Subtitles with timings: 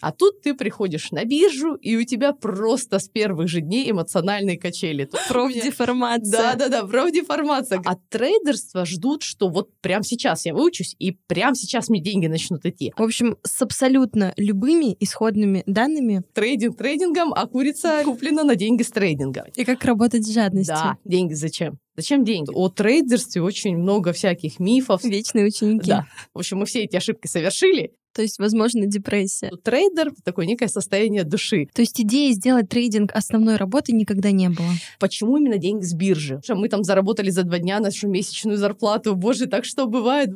[0.00, 4.58] А тут ты приходишь на биржу, и у тебя просто с первых же дней эмоциональные
[4.58, 5.08] качели.
[5.28, 6.30] Профдеформация.
[6.30, 7.80] Да-да-да, профдеформация.
[7.84, 12.64] От трейдерства ждут, что вот прямо сейчас я выучусь, и прямо сейчас мне деньги начнут
[12.64, 12.92] идти.
[12.96, 16.22] В общем, с абсолютно любыми исходными данными.
[16.34, 19.46] Трейдинг трейдингом, а курица куплена на деньги с трейдинга.
[19.54, 20.76] И как работать с жадностью.
[20.76, 21.78] Да, деньги зачем?
[22.00, 22.50] Зачем деньги?
[22.54, 25.04] О трейдерстве очень много всяких мифов.
[25.04, 25.90] Вечные ученики.
[25.90, 26.06] Да.
[26.32, 27.92] В общем, мы все эти ошибки совершили.
[28.14, 29.50] То есть, возможно, депрессия.
[29.62, 31.68] Трейдер— такое некое состояние души.
[31.74, 34.70] То есть идеи сделать трейдинг основной работой никогда не было.
[34.98, 36.40] Почему именно деньги с биржи?
[36.42, 39.14] Что мы там заработали за два дня нашу месячную зарплату.
[39.14, 40.30] Боже, так что бывает?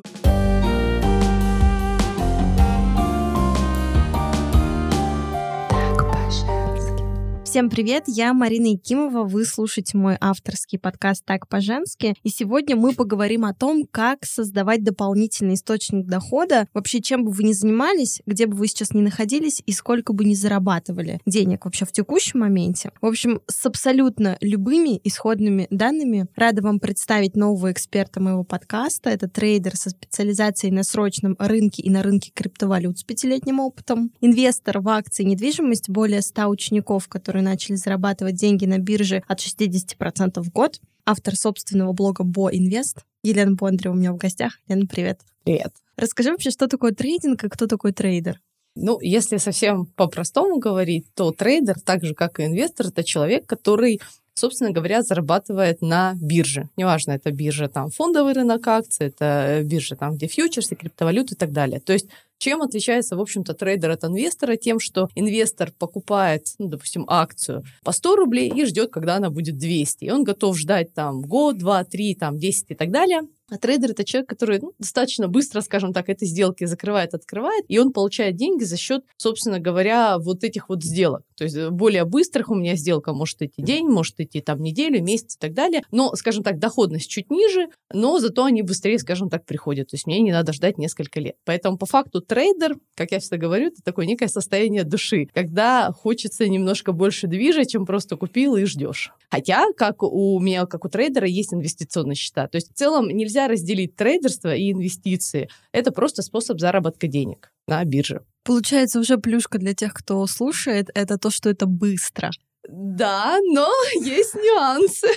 [7.54, 12.94] Всем привет, я Марина Якимова, вы слушаете мой авторский подкаст «Так по-женски», и сегодня мы
[12.94, 18.46] поговорим о том, как создавать дополнительный источник дохода, вообще чем бы вы ни занимались, где
[18.46, 22.90] бы вы сейчас ни находились и сколько бы ни зарабатывали денег вообще в текущем моменте.
[23.00, 29.10] В общем, с абсолютно любыми исходными данными рада вам представить нового эксперта моего подкаста.
[29.10, 34.80] Это трейдер со специализацией на срочном рынке и на рынке криптовалют с пятилетним опытом, инвестор
[34.80, 40.50] в акции недвижимость, более 100 учеников, которые начали зарабатывать деньги на бирже от 60% в
[40.50, 40.80] год.
[41.06, 43.04] Автор собственного блога Bo Invest.
[43.22, 44.58] Елена Бондарева у меня в гостях.
[44.68, 45.20] Лена, привет.
[45.44, 45.72] Привет.
[45.96, 48.40] Расскажи вообще, что такое трейдинг и кто такой трейдер?
[48.76, 54.00] Ну, если совсем по-простому говорить, то трейдер, так же как и инвестор, это человек, который
[54.34, 56.68] собственно говоря, зарабатывает на бирже.
[56.76, 61.52] Неважно, это биржа там фондовый рынок акций, это биржа там, где фьючерсы, криптовалюты и так
[61.52, 61.80] далее.
[61.80, 64.56] То есть чем отличается, в общем-то, трейдер от инвестора?
[64.56, 69.56] Тем, что инвестор покупает, ну, допустим, акцию по 100 рублей и ждет, когда она будет
[69.56, 70.04] 200.
[70.04, 73.22] И он готов ждать там год, два, три, там 10 и так далее.
[73.54, 77.78] А трейдер это человек, который ну, достаточно быстро, скажем так, эти сделки закрывает, открывает, и
[77.78, 81.22] он получает деньги за счет, собственно говоря, вот этих вот сделок.
[81.36, 85.36] То есть более быстрых у меня сделка может идти день, может идти там неделю, месяц
[85.36, 85.84] и так далее.
[85.92, 89.90] Но, скажем так, доходность чуть ниже, но зато они быстрее, скажем так, приходят.
[89.90, 91.36] То есть мне не надо ждать несколько лет.
[91.44, 96.48] Поэтому по факту трейдер, как я всегда говорю, это такое некое состояние души, когда хочется
[96.48, 99.12] немножко больше движа, чем просто купил и ждешь.
[99.30, 102.48] Хотя, как у меня, как у трейдера, есть инвестиционные счета.
[102.48, 105.48] То есть в целом нельзя разделить трейдерство и инвестиции.
[105.72, 108.22] Это просто способ заработка денег на бирже.
[108.44, 112.30] Получается, уже плюшка для тех, кто слушает, это то, что это быстро.
[112.68, 113.68] Да, но
[114.00, 115.08] есть нюансы.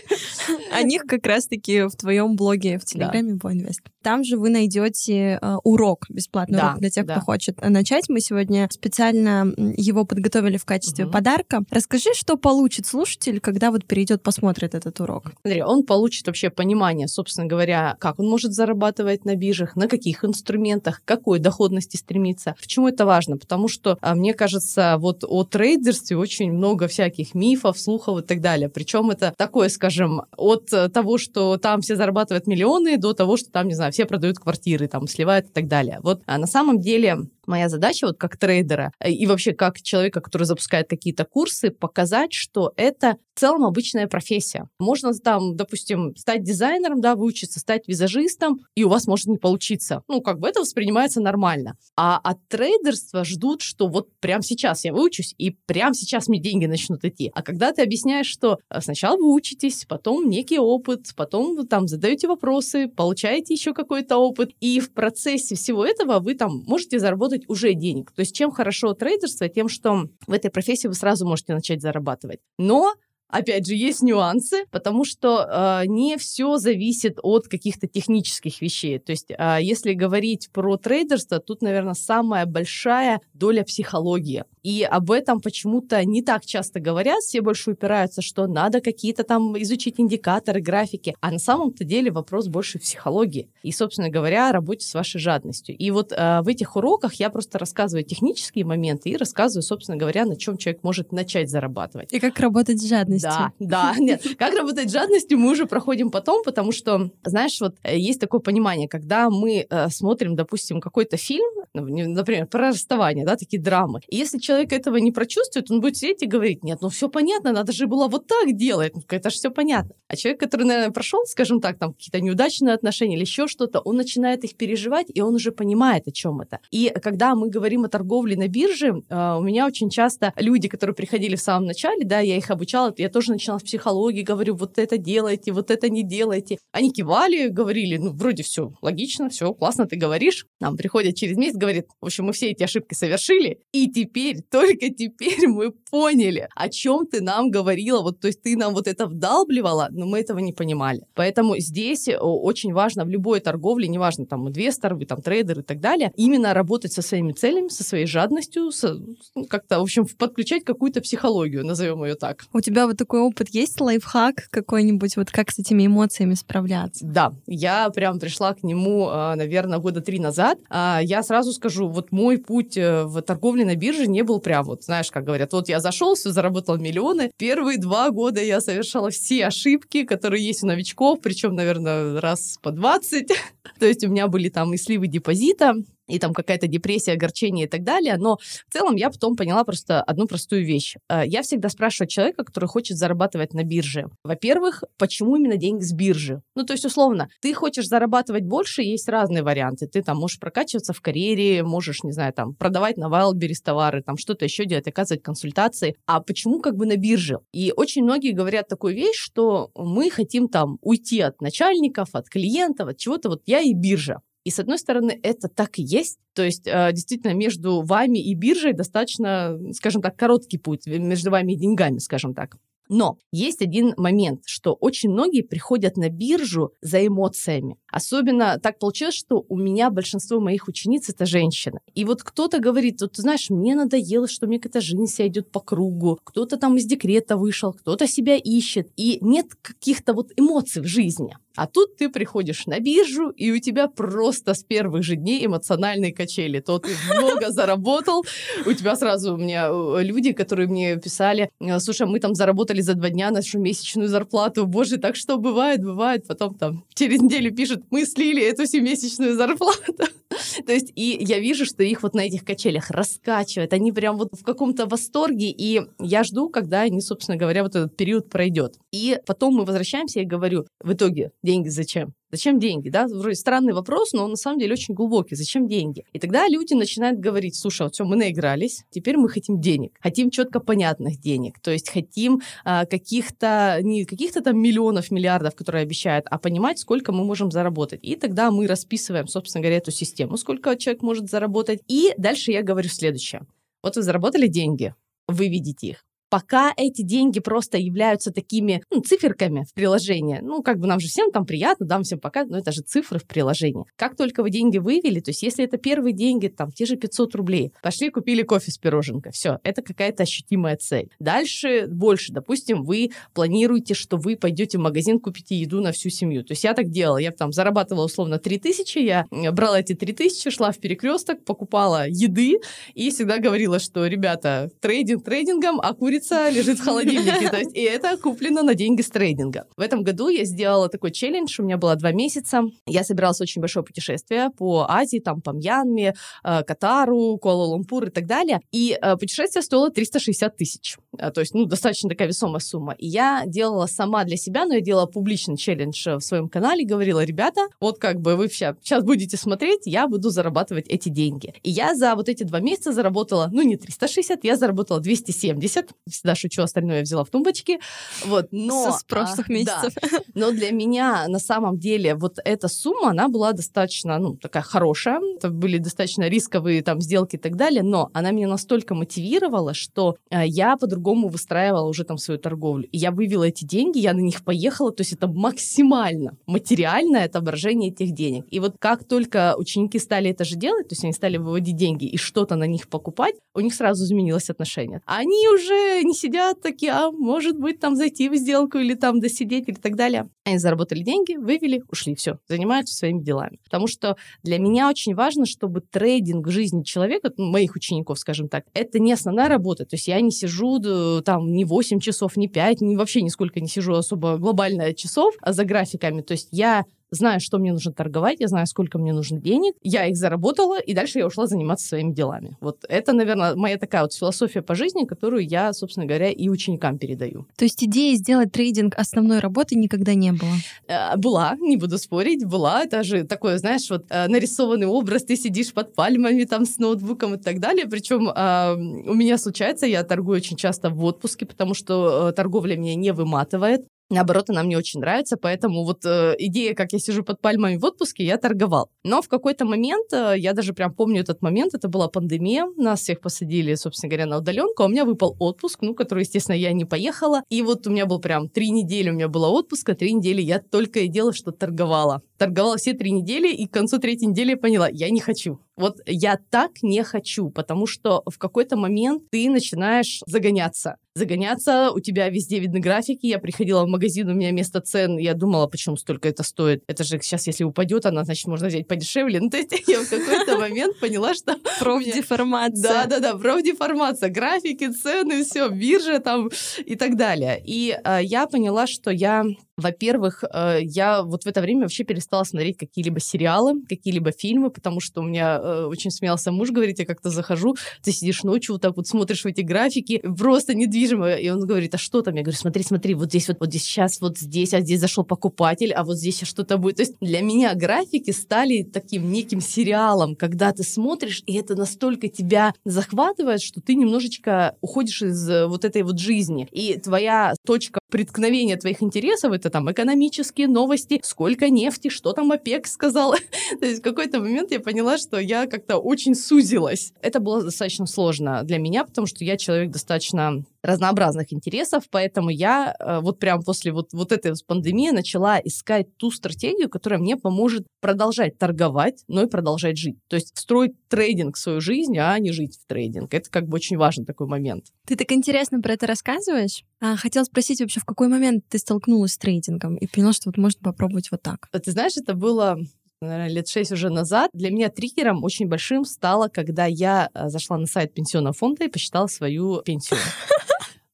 [0.71, 3.39] О них как раз-таки в твоем блоге в Телеграме да.
[3.41, 3.81] Боинвест.
[4.01, 7.15] Там же вы найдете э, урок, бесплатный да, урок для тех, да.
[7.15, 8.09] кто хочет начать.
[8.09, 11.13] Мы сегодня специально его подготовили в качестве угу.
[11.13, 11.63] подарка.
[11.71, 15.33] Расскажи, что получит слушатель, когда вот перейдет, посмотрит этот урок.
[15.41, 20.23] Смотри, он получит вообще понимание, собственно говоря, как он может зарабатывать на биржах, на каких
[20.23, 22.55] инструментах, к какой доходности стремиться.
[22.59, 23.37] Почему это важно?
[23.37, 28.41] Потому что, а, мне кажется, вот о трейдерстве очень много всяких мифов, слухов и так
[28.41, 28.69] далее.
[28.69, 33.67] Причем это такое, скажем, от того, что там все зарабатывают миллионы, до того, что там,
[33.67, 35.99] не знаю, все продают квартиры, там, сливают и так далее.
[36.01, 40.21] Вот а на самом деле моя задача вот как трейдера э, и вообще как человека,
[40.21, 44.67] который запускает какие-то курсы, показать, что это в целом обычная профессия.
[44.79, 50.01] Можно там, допустим, стать дизайнером, да, выучиться стать визажистом, и у вас может не получиться.
[50.07, 51.77] Ну, как бы это воспринимается нормально.
[51.95, 56.65] А от трейдерства ждут, что вот прямо сейчас я выучусь, и прямо сейчас мне деньги
[56.65, 57.31] начнут идти.
[57.35, 61.87] А когда ты объясняешь, что э, сначала вы учитесь, потом некий опыт, потом вы там
[61.87, 67.36] задаете вопросы, получаете еще какой-то опыт, и в процессе всего этого вы там можете заработать
[67.37, 68.11] заработать уже денег.
[68.11, 72.39] То есть чем хорошо трейдерство, тем, что в этой профессии вы сразу можете начать зарабатывать.
[72.57, 72.93] Но
[73.29, 78.99] Опять же, есть нюансы, потому что э, не все зависит от каких-то технических вещей.
[78.99, 84.45] То есть, э, если говорить про трейдерство, тут, наверное, самая большая доля психологии.
[84.67, 89.57] И об этом почему-то не так часто говорят, все больше упираются, что надо какие-то там
[89.61, 91.15] изучить индикаторы, графики.
[91.21, 93.49] А на самом-то деле вопрос больше психологии.
[93.63, 95.73] И, собственно говоря, работе с вашей жадностью.
[95.77, 100.25] И вот э, в этих уроках я просто рассказываю технические моменты и рассказываю, собственно говоря,
[100.25, 102.11] на чем человек может начать зарабатывать.
[102.11, 103.31] И как работать с жадностью.
[103.31, 103.95] Да, да.
[103.97, 108.19] Нет, как работать с жадностью мы уже проходим потом, потому что, знаешь, вот э, есть
[108.19, 114.01] такое понимание, когда мы э, смотрим, допустим, какой-то фильм, например, про расставание, да, такие драмы.
[114.09, 117.09] И если человек человек этого не прочувствует, он будет сидеть и говорить, нет, ну все
[117.09, 118.95] понятно, надо же было вот так делать.
[118.95, 119.91] Ну, это же все понятно.
[120.07, 123.97] А человек, который, наверное, прошел, скажем так, там какие-то неудачные отношения или еще что-то, он
[123.97, 126.59] начинает их переживать, и он уже понимает, о чем это.
[126.71, 130.95] И когда мы говорим о торговле на бирже, э, у меня очень часто люди, которые
[130.95, 134.77] приходили в самом начале, да, я их обучала, я тоже начинала в психологии, говорю, вот
[134.79, 136.57] это делайте, вот это не делайте.
[136.71, 140.47] Они кивали, говорили, ну, вроде все логично, все классно, ты говоришь.
[140.59, 144.89] Нам приходят через месяц, говорит, в общем, мы все эти ошибки совершили, и теперь, только
[144.89, 148.01] теперь мы поняли, о чем ты нам говорила.
[148.01, 151.01] Вот, то есть ты нам вот это вдалбливала, но мы этого не понимали.
[151.13, 155.79] Поэтому здесь очень важно в любой торговле, неважно, там, инвестор, вы там трейдер и так
[155.79, 158.95] далее, именно работать со своими целями, со своей жадностью, со,
[159.35, 162.45] ну, как-то, в общем, подключать какую-то психологию, назовем ее так.
[162.53, 167.05] У тебя вот такой опыт есть, лайфхак какой-нибудь, вот как с этими эмоциями справляться?
[167.05, 170.59] Да, я прям пришла к нему, а, наверное, года три назад.
[170.69, 174.63] А, я сразу скажу, вот мой путь э, в торговле на бирже не был прям
[174.65, 177.31] вот, знаешь, как говорят, вот я зашел, все заработал миллионы.
[177.37, 182.71] Первые два года я совершала все ошибки, которые есть у новичков, причем, наверное, раз по
[182.71, 183.27] 20.
[183.79, 185.73] То есть у меня были там и сливы депозита,
[186.07, 188.17] и там какая-то депрессия, огорчение и так далее.
[188.17, 188.37] Но
[188.67, 190.95] в целом я потом поняла просто одну простую вещь.
[191.09, 194.05] Э, я всегда спрашиваю человека, который хочет зарабатывать на бирже.
[194.23, 196.41] Во-первых, почему именно деньги с биржи?
[196.55, 199.87] Ну, то есть, условно, ты хочешь зарабатывать больше, есть разные варианты.
[199.87, 204.17] Ты там можешь прокачиваться в карьере, можешь, не знаю, там, продавать на Wildberries товары, там,
[204.17, 205.95] что-то еще делать, оказывать консультации.
[206.05, 207.39] А почему как бы на бирже?
[207.53, 212.89] И очень многие говорят такую вещь, что мы хотим там уйти от начальников, от клиентов,
[212.89, 213.29] от чего-то.
[213.29, 214.21] Вот я и биржа.
[214.47, 216.19] И с одной стороны, это так и есть.
[216.33, 221.51] То есть э, действительно между вами и биржей достаточно, скажем так, короткий путь, между вами
[221.51, 222.55] и деньгами, скажем так.
[222.87, 227.75] Но есть один момент, что очень многие приходят на биржу за эмоциями.
[227.91, 231.79] Особенно так получилось, что у меня большинство моих учениц это женщины.
[231.93, 235.51] И вот кто-то говорит, вот ты знаешь, мне надоело, что мне какая-то жизнь себя идет
[235.51, 240.81] по кругу, кто-то там из декрета вышел, кто-то себя ищет, и нет каких-то вот эмоций
[240.81, 241.35] в жизни.
[241.57, 246.13] А тут ты приходишь на биржу, и у тебя просто с первых же дней эмоциональные
[246.13, 246.59] качели.
[246.59, 248.23] То ты много заработал,
[248.65, 251.49] у тебя сразу у меня э, люди, которые мне писали,
[251.79, 256.27] слушай, мы там заработали за два дня нашу месячную зарплату, боже, так что бывает, бывает.
[256.27, 260.05] Потом там через неделю пишут, мы слили эту семимесячную зарплату.
[260.65, 264.29] То есть, и я вижу, что их вот на этих качелях раскачивает, они прям вот
[264.31, 268.75] в каком-то восторге, и я жду, когда они, собственно говоря, вот этот период пройдет.
[268.91, 272.13] И потом мы возвращаемся, и говорю, в итоге, деньги зачем?
[272.29, 273.07] Зачем деньги, да?
[273.07, 275.35] Вроде странный вопрос, но он на самом деле очень глубокий.
[275.35, 276.03] Зачем деньги?
[276.11, 279.97] И тогда люди начинают говорить, слушай, вот все, мы наигрались, теперь мы хотим денег.
[280.01, 281.59] Хотим четко понятных денег.
[281.61, 287.13] То есть хотим а, каких-то, не каких-то там миллионов, миллиардов, которые обещают, а понимать, сколько
[287.13, 288.01] мы можем заработать.
[288.03, 291.79] И тогда мы расписываем, собственно говоря, эту систему, сколько человек может заработать.
[291.87, 293.41] И дальше я говорю следующее.
[293.81, 294.93] Вот вы заработали деньги,
[295.27, 296.06] вы видите их.
[296.29, 301.07] Пока эти деньги просто являются такими ну, циферками в приложении, ну, как бы нам же
[301.07, 303.85] всем там приятно, да, всем пока, но это же цифры в приложении.
[303.95, 307.35] Как только вы деньги вывели, то есть если это первые деньги, там, те же 500
[307.35, 311.09] рублей, пошли купили кофе с пироженкой, все, это какая-то ощутимая цель.
[311.19, 316.43] Дальше больше, допустим, вы планируете, что вы пойдете в магазин, купите еду на всю семью.
[316.43, 320.71] То есть я так делала, я там зарабатывала условно 3000, я брала эти 3000, шла
[320.71, 322.59] в перекресток, покупала еды
[322.93, 327.49] и всегда говорила, что, ребята, трейдинг трейдингом, а курица курица лежит в холодильнике.
[327.49, 329.67] То есть, и это куплено на деньги с трейдинга.
[329.77, 332.63] В этом году я сделала такой челлендж, у меня было два месяца.
[332.85, 338.25] Я собиралась очень большое путешествие по Азии, там, по Мьянме, э, Катару, Куала-Лумпур и так
[338.25, 338.59] далее.
[338.71, 340.97] И э, путешествие стоило 360 тысяч.
[341.17, 342.93] Э, то есть, ну, достаточно такая весомая сумма.
[342.93, 347.23] И я делала сама для себя, но я делала публичный челлендж в своем канале, говорила,
[347.23, 351.53] ребята, вот как бы вы сейчас будете смотреть, я буду зарабатывать эти деньги.
[351.63, 356.35] И я за вот эти два месяца заработала, ну, не 360, я заработала 270 всегда
[356.35, 357.79] шучу, остальное я взяла в тумбочке.
[358.25, 358.91] Вот, но...
[358.91, 359.93] С прошлых а, месяцев.
[360.01, 360.19] Да.
[360.33, 365.19] Но для меня на самом деле вот эта сумма, она была достаточно, ну, такая хорошая.
[365.37, 370.17] Это были достаточно рисковые там сделки и так далее, но она меня настолько мотивировала, что
[370.29, 372.87] э, я по-другому выстраивала уже там свою торговлю.
[372.91, 377.91] И я вывела эти деньги, я на них поехала, то есть это максимально материальное отображение
[377.91, 378.45] этих денег.
[378.49, 382.05] И вот как только ученики стали это же делать, то есть они стали выводить деньги
[382.05, 385.01] и что-то на них покупать, у них сразу изменилось отношение.
[385.05, 389.67] Они уже не сидят такие, а может быть, там зайти в сделку или там досидеть
[389.67, 390.29] или так далее.
[390.45, 393.59] Они заработали деньги, вывели, ушли, все, занимаются своими делами.
[393.63, 398.47] Потому что для меня очень важно, чтобы трейдинг в жизни человека, ну, моих учеников, скажем
[398.49, 399.85] так, это не основная работа.
[399.85, 400.79] То есть я не сижу
[401.21, 405.53] там не 8 часов, не 5, не, вообще нисколько не сижу особо глобально часов а
[405.53, 406.21] за графиками.
[406.21, 410.05] То есть я знаю, что мне нужно торговать, я знаю, сколько мне нужно денег, я
[410.05, 412.57] их заработала, и дальше я ушла заниматься своими делами.
[412.61, 416.97] Вот это, наверное, моя такая вот философия по жизни, которую я, собственно говоря, и ученикам
[416.97, 417.45] передаю.
[417.55, 420.51] То есть идея сделать трейдинг основной работой никогда не было?
[420.87, 422.83] Э, была, не буду спорить, была.
[422.83, 427.35] Это же такое, знаешь, вот э, нарисованный образ, ты сидишь под пальмами там с ноутбуком
[427.35, 427.85] и так далее.
[427.85, 428.73] Причем э,
[429.09, 433.85] у меня случается, я торгую очень часто в отпуске, потому что торговля меня не выматывает.
[434.09, 437.83] Наоборот, она мне очень нравится, поэтому вот э, идея, как я сижу под пальмами в
[437.83, 438.89] отпуске, я торговал.
[439.03, 443.01] Но в какой-то момент, э, я даже прям помню этот момент, это была пандемия, нас
[443.01, 446.71] всех посадили, собственно говоря, на удаленку, а у меня выпал отпуск, ну, который, естественно, я
[446.71, 447.43] не поехала.
[447.49, 450.59] И вот у меня был прям три недели у меня было отпуска, три недели я
[450.59, 452.21] только и делала, что торговала.
[452.37, 455.59] Торговала все три недели, и к концу третьей недели я поняла, я не хочу.
[455.77, 461.99] Вот я так не хочу, потому что в какой-то момент ты начинаешь загоняться загоняться, у
[461.99, 463.25] тебя везде видны графики.
[463.25, 466.83] Я приходила в магазин, у меня место цен, я думала, почему столько это стоит.
[466.87, 469.41] Это же сейчас, если упадет, она, значит, можно взять подешевле.
[469.41, 471.57] Ну, то есть я в какой-то момент поняла, что...
[471.79, 472.81] Профдеформация.
[472.81, 474.29] Да-да-да, профдеформация.
[474.29, 476.49] Графики, цены, все, биржа там
[476.85, 477.61] и так далее.
[477.65, 479.43] И э, я поняла, что я
[479.77, 484.99] во-первых, э, я вот в это время вообще перестала смотреть какие-либо сериалы, какие-либо фильмы, потому
[484.99, 488.81] что у меня э, очень смеялся муж, говорит, я как-то захожу, ты сидишь ночью, вот
[488.81, 492.35] так вот смотришь в эти графики, просто недвижимо, и он говорит, а что там?
[492.35, 495.23] Я говорю, смотри, смотри, вот здесь вот, вот здесь сейчас, вот здесь, а здесь зашел
[495.23, 496.95] покупатель, а вот здесь что-то будет.
[496.95, 502.29] То есть для меня графики стали таким неким сериалом, когда ты смотришь, и это настолько
[502.29, 507.99] тебя захватывает, что ты немножечко уходишь из э, вот этой вот жизни, и твоя точка
[508.09, 513.35] преткновения твоих интересов это там экономические новости, сколько нефти, что там ОПЕК сказал.
[513.79, 517.13] То есть в какой-то момент я поняла, что я как-то очень сузилась.
[517.21, 522.95] Это было достаточно сложно для меня, потому что я человек достаточно разнообразных интересов, поэтому я
[522.97, 527.85] э, вот прям после вот, вот этой пандемии начала искать ту стратегию, которая мне поможет
[527.99, 530.17] продолжать торговать, но и продолжать жить.
[530.29, 533.33] То есть строить трейдинг в свою жизнь, а не жить в трейдинг.
[533.33, 534.85] Это как бы очень важный такой момент.
[535.05, 536.83] Ты так интересно про это рассказываешь.
[537.01, 540.57] А, хотела спросить вообще, в какой момент ты столкнулась с трейдингом и поняла, что вот
[540.57, 541.67] можно попробовать вот так?
[541.71, 542.79] Ты знаешь, это было
[543.21, 547.77] наверное, лет шесть уже назад, для меня триггером очень большим стало, когда я э, зашла
[547.77, 550.19] на сайт пенсионного фонда и посчитала свою пенсию.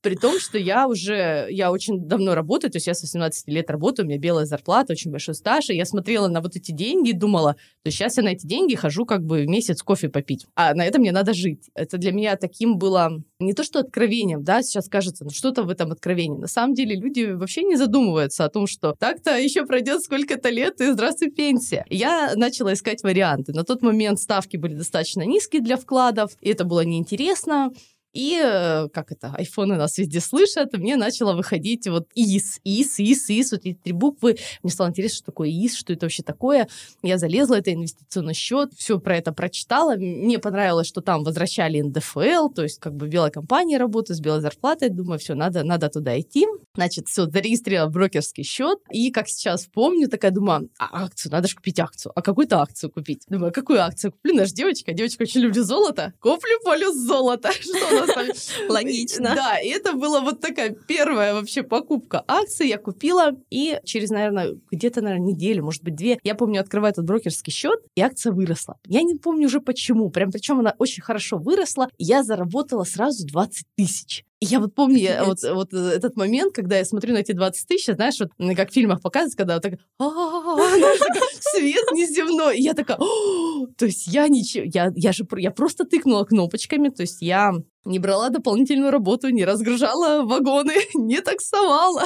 [0.03, 3.69] При том, что я уже, я очень давно работаю, то есть я с 18 лет
[3.69, 7.11] работаю, у меня белая зарплата, очень большой стаж, и я смотрела на вот эти деньги
[7.11, 10.73] и думала, то сейчас я на эти деньги хожу как бы месяц кофе попить, а
[10.73, 11.69] на этом мне надо жить.
[11.73, 15.69] Это для меня таким было не то что откровением, да, сейчас кажется, ну что-то в
[15.69, 16.37] этом откровении.
[16.37, 20.81] На самом деле люди вообще не задумываются о том, что так-то еще пройдет сколько-то лет,
[20.81, 21.85] и здравствуй, пенсия.
[21.89, 23.53] Я начала искать варианты.
[23.53, 27.71] На тот момент ставки были достаточно низкие для вкладов, и это было неинтересно.
[28.13, 33.29] И, э, как это, айфоны нас везде слышат, мне начало выходить вот ИС, ИС, ИС,
[33.29, 34.37] ИС, вот эти три буквы.
[34.61, 36.67] Мне стало интересно, что такое ИС, что это вообще такое.
[37.01, 39.95] Я залезла, это инвестиционный счет, все про это прочитала.
[39.95, 44.41] Мне понравилось, что там возвращали НДФЛ, то есть как бы белая компания работает с белой
[44.41, 44.89] зарплатой.
[44.89, 46.45] Думаю, все, надо, надо туда идти.
[46.75, 48.79] Значит, все, зарегистрировала брокерский счет.
[48.91, 52.11] И, как сейчас помню, такая думаю, а акцию, надо же купить акцию.
[52.15, 53.23] А какую-то акцию купить?
[53.27, 54.35] Думаю, «А какую акцию куплю?
[54.35, 56.13] Наша девочка, девочка очень любит золото.
[56.19, 57.51] Куплю полюс золота.
[57.61, 58.02] Что
[58.69, 59.33] Логично.
[59.35, 62.67] Да, и это была вот такая первая вообще покупка акций.
[62.67, 67.05] Я купила, и через, наверное, где-то, наверное, неделю, может быть, две, я помню, открываю этот
[67.05, 68.77] брокерский счет, и акция выросла.
[68.87, 70.09] Я не помню уже почему.
[70.09, 71.89] Прям причем она очень хорошо выросла.
[71.97, 74.25] Я заработала сразу 20 тысяч.
[74.43, 77.65] И я вот помню я, вот, вот этот момент, когда я смотрю на эти 20
[77.65, 79.75] тысяч, знаешь, вот как в фильмах показывают, когда вот так
[81.39, 82.57] свет неземной.
[82.57, 87.03] И я такая, то есть я ничего, я, я же я просто тыкнула кнопочками, то
[87.03, 87.53] есть я
[87.85, 92.03] не брала дополнительную работу, не разгружала вагоны, не таксовала.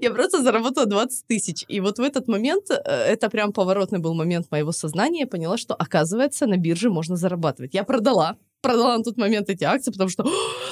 [0.00, 1.64] Я просто заработала 20 тысяч.
[1.68, 5.58] И вот в этот момент, э, это прям поворотный был момент моего сознания, я поняла,
[5.58, 7.74] что, оказывается, на бирже можно зарабатывать.
[7.74, 10.26] Я продала продала на тот момент эти акции, потому что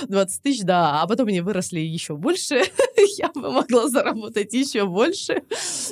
[0.09, 2.63] 20 тысяч, да, а потом они выросли еще больше,
[3.19, 5.43] я бы могла заработать еще больше.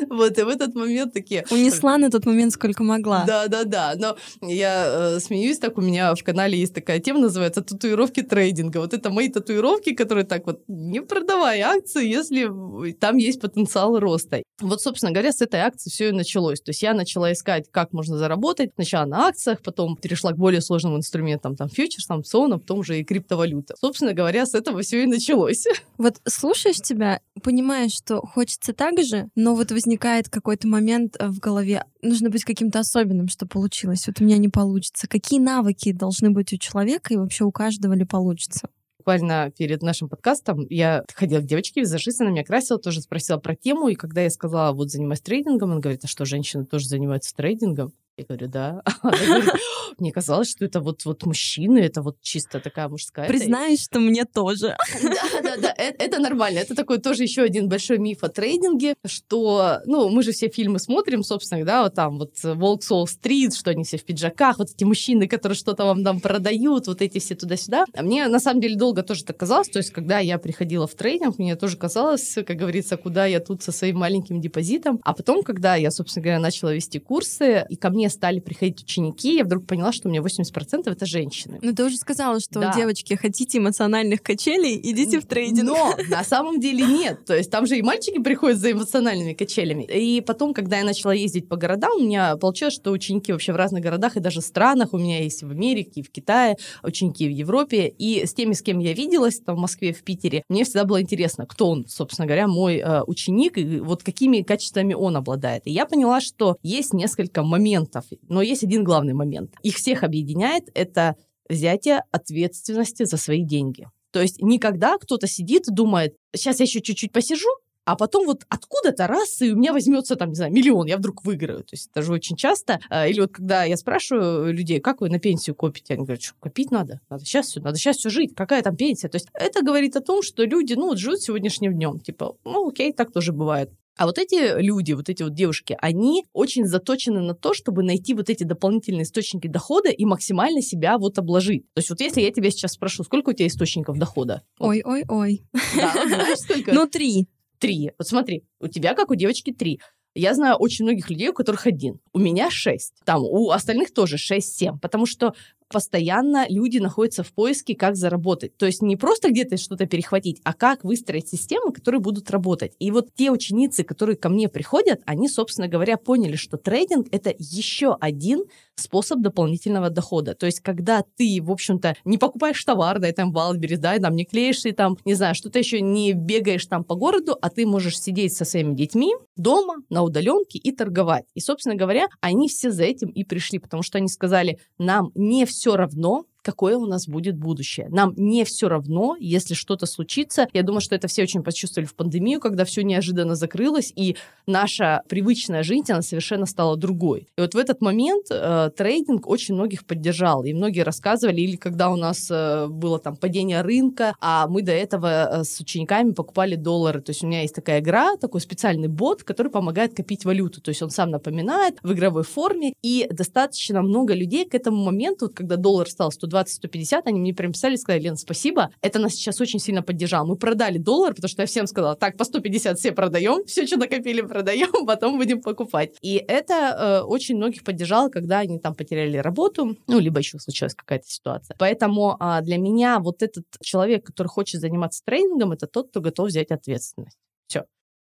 [0.09, 1.45] Вот, и в этот момент такие...
[1.51, 3.25] Унесла на тот момент сколько могла.
[3.25, 3.95] Да, да, да.
[3.97, 8.79] Но я э, смеюсь, так у меня в канале есть такая тема, называется «Татуировки трейдинга».
[8.79, 12.51] Вот это мои татуировки, которые так вот, не продавай акции, если
[12.93, 14.43] там есть потенциал роста.
[14.61, 16.61] Вот, собственно говоря, с этой акции все и началось.
[16.61, 18.71] То есть я начала искать, как можно заработать.
[18.75, 21.86] Сначала на акциях, потом перешла к более сложным инструментам, там, фьючерсам,
[22.19, 23.75] опционам, потом уже и криптовалюта.
[23.81, 25.65] Собственно говоря, с этого все и началось.
[25.99, 31.85] Вот слушаешь тебя, понимаешь, что хочется так же, но вот возникает какой-то момент в голове,
[32.03, 34.07] нужно быть каким-то особенным, что получилось.
[34.07, 35.09] Вот у меня не получится.
[35.09, 38.69] Какие навыки должны быть у человека и вообще у каждого ли получится?
[39.07, 43.55] буквально перед нашим подкастом я ходила к девочке, визажист, она меня красила, тоже спросила про
[43.55, 47.33] тему, и когда я сказала, вот занимаюсь трейдингом, она говорит, а что, женщины тоже занимаются
[47.37, 47.93] трейдингом?
[48.19, 48.83] Я говорю, да.
[49.99, 53.29] Мне казалось, что это вот, вот мужчины, это вот чисто такая мужская.
[53.29, 54.77] Признаюсь, что мне тоже.
[55.03, 56.59] Да, да, да, это, это нормально.
[56.59, 60.79] Это такой тоже еще один большой миф о трейдинге, что, ну, мы же все фильмы
[60.79, 64.71] смотрим, собственно, да, вот там вот Волк Сол Стрит, что они все в пиджаках, вот
[64.71, 67.85] эти мужчины, которые что-то вам там продают, вот эти все туда-сюда.
[67.95, 70.95] А мне, на самом деле, долго тоже так казалось, то есть, когда я приходила в
[70.95, 75.01] трейдинг, мне тоже казалось, как говорится, куда я тут со своим маленьким депозитом.
[75.05, 78.83] А потом, когда я, собственно говоря, начала вести курсы, и ко мне мне стали приходить
[78.83, 81.59] ученики, я вдруг поняла, что у меня 80% это женщины.
[81.61, 82.73] Ну, ты уже сказала, что да.
[82.75, 85.69] девочки хотите эмоциональных качелей, идите в трейдинг.
[85.69, 87.25] Но на самом деле нет.
[87.25, 89.85] То есть там же и мальчики приходят за эмоциональными качелями.
[89.85, 93.57] И потом, когда я начала ездить по городам, у меня получилось, что ученики вообще в
[93.57, 94.93] разных городах и даже странах.
[94.93, 97.89] У меня есть в Америке, в Китае, ученики в Европе.
[97.99, 101.03] И с теми, с кем я виделась, там в Москве, в Питере, мне всегда было
[101.03, 105.63] интересно, кто он, собственно говоря, мой э, ученик, и вот какими качествами он обладает.
[105.67, 109.55] И я поняла, что есть несколько моментов, моментов, но есть один главный момент.
[109.63, 111.17] Их всех объединяет— это
[111.49, 113.89] взятие ответственности за свои деньги.
[114.11, 117.49] То есть никогда кто-то сидит и думает, сейчас я еще чуть-чуть посижу,
[117.85, 121.25] а потом вот откуда-то раз, и у меня возьмется там, не знаю, миллион, я вдруг
[121.25, 121.61] выиграю.
[121.61, 122.81] То есть это же очень часто.
[122.91, 126.35] А, или вот когда я спрашиваю людей, как вы на пенсию копите, они говорят, что
[126.41, 129.09] копить надо, надо сейчас все, надо сейчас все жить, какая там пенсия.
[129.09, 132.69] То есть это говорит о том, что люди, ну, вот живут сегодняшним днем, типа, ну,
[132.69, 133.71] окей, так тоже бывает.
[133.97, 138.13] А вот эти люди, вот эти вот девушки, они очень заточены на то, чтобы найти
[138.13, 141.65] вот эти дополнительные источники дохода и максимально себя вот обложить.
[141.73, 144.43] То есть вот если я тебя сейчас спрошу, сколько у тебя источников дохода?
[144.59, 145.43] Ой-ой-ой.
[145.77, 146.73] Да, знаешь, сколько?
[146.73, 147.27] Ну, три.
[147.59, 147.93] Три.
[147.99, 149.81] Вот смотри, у тебя, как у девочки, три.
[150.15, 152.01] Я знаю очень многих людей, у которых один.
[152.15, 152.95] У меня шесть.
[153.05, 154.79] Там у остальных тоже шесть-семь.
[154.79, 155.35] Потому что
[155.69, 158.57] постоянно люди находятся в поиске, как заработать.
[158.57, 162.75] То есть не просто где-то что-то перехватить, а как выстроить системы, которые будут работать.
[162.79, 167.35] И вот те ученицы, которые ко мне приходят, они, собственно говоря, поняли, что трейдинг— это
[167.39, 168.45] еще один
[168.77, 170.35] способ дополнительного дохода.
[170.35, 174.01] То есть когда ты, в общем-то, не покупаешь товар, да, там, в Wildberries, да, и
[174.01, 177.67] там не клеишься, там, не знаю, что-то еще не бегаешь там по городу, а ты
[177.67, 181.25] можешь сидеть со своими детьми дома, на удаленке и торговать.
[181.35, 185.47] И, собственно говоря, они все за этим и пришли, потому что они сказали, нам не
[185.47, 187.89] все равно, какое у нас будет будущее.
[187.91, 190.47] Нам не все равно, если что-то случится.
[190.53, 195.03] Я думаю, что это все очень почувствовали в пандемию, когда все неожиданно закрылось, и наша
[195.09, 197.27] привычная жизнь, она совершенно стала другой.
[197.37, 201.91] И вот в этот момент э, трейдинг очень многих поддержал, и многие рассказывали, или когда
[201.91, 206.55] у нас э, было там падение рынка, а мы до этого э, с учениками покупали
[206.55, 207.01] доллары.
[207.01, 210.61] То есть у меня есть такая игра, такой специальный бот, который помогает копить валюту.
[210.61, 215.29] То есть он сам напоминает в игровой форме, и достаточно много людей к этому моменту,
[215.29, 219.41] когда доллар стал 120 120-150, они мне прям писали, сказали, Лен, спасибо, это нас сейчас
[219.41, 220.27] очень сильно поддержало.
[220.27, 223.77] Мы продали доллар, потому что я всем сказала, так, по 150 все продаем, все, что
[223.77, 225.97] накопили, продаем, потом будем покупать.
[226.03, 230.75] И это э, очень многих поддержало, когда они там потеряли работу, ну, либо еще случилась
[230.75, 231.57] какая-то ситуация.
[231.59, 236.29] Поэтому э, для меня вот этот человек, который хочет заниматься тренингом, это тот, кто готов
[236.29, 237.19] взять ответственность.
[237.47, 237.65] Все.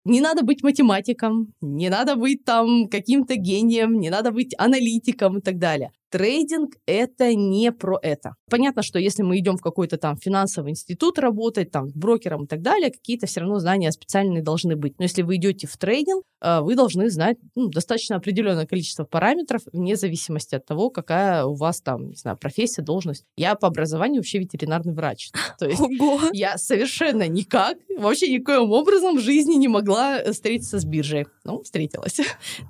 [0.06, 5.42] Не надо быть математиком, не надо быть там каким-то гением, не надо быть аналитиком и
[5.42, 5.92] так далее.
[6.16, 8.36] Трейдинг— это не про это.
[8.50, 12.62] Понятно, что если мы идем в какой-то там финансовый институт работать, там, брокером и так
[12.62, 14.98] далее, какие-то все равно знания специальные должны быть.
[14.98, 19.64] Но если вы идете в трейдинг, э, вы должны знать ну, достаточно определенное количество параметров,
[19.74, 23.26] вне зависимости от того, какая у вас там, не знаю, профессия, должность.
[23.36, 25.32] Я по образованию вообще ветеринарный врач.
[25.60, 26.22] То есть Ого.
[26.32, 31.26] я совершенно никак, вообще никоим образом в жизни не могла встретиться с биржей.
[31.44, 32.22] Ну, встретилась.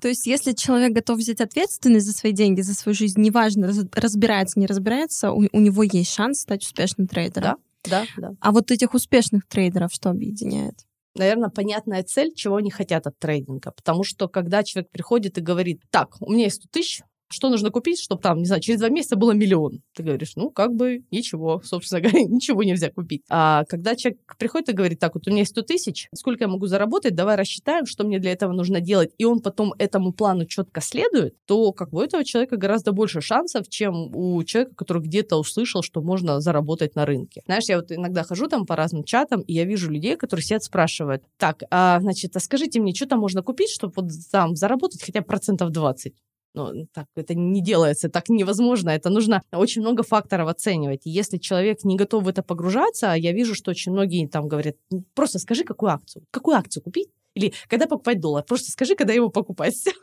[0.01, 4.59] То есть если человек готов взять ответственность за свои деньги, за свою жизнь, неважно, разбирается,
[4.59, 7.57] не разбирается, у, у него есть шанс стать успешным трейдером.
[7.83, 8.35] Да, да, да.
[8.39, 10.75] А вот этих успешных трейдеров что объединяет?
[11.15, 13.71] наверное, понятная цель, чего они хотят от трейдинга.
[13.71, 17.01] Потому что когда человек приходит и говорит, так, у меня есть 100 тысяч,
[17.35, 19.81] что нужно купить, чтобы там, не знаю, через два месяца было миллион?
[19.93, 23.23] Ты говоришь, ну, как бы ничего, собственно говоря, ничего нельзя купить.
[23.29, 26.47] А когда человек приходит и говорит, так, вот у меня есть 100 тысяч, сколько я
[26.47, 30.45] могу заработать, давай рассчитаем, что мне для этого нужно делать, и он потом этому плану
[30.45, 35.03] четко следует, то как бы у этого человека гораздо больше шансов, чем у человека, который
[35.03, 37.41] где-то услышал, что можно заработать на рынке.
[37.45, 40.63] Знаешь, я вот иногда хожу там по разным чатам, и я вижу людей, которые сидят
[40.63, 45.03] спрашивают, так, а, значит, а скажите мне, что там можно купить, чтобы вот там заработать
[45.03, 46.13] хотя бы процентов 20?
[46.55, 48.89] Ну, так это не делается, так невозможно.
[48.89, 51.01] Это нужно очень много факторов оценивать.
[51.05, 54.75] И если человек не готов в это погружаться, я вижу, что очень многие там говорят,
[55.13, 59.29] просто скажи, какую акцию, какую акцию купить, или когда покупать доллар, просто скажи, когда его
[59.29, 59.75] покупать.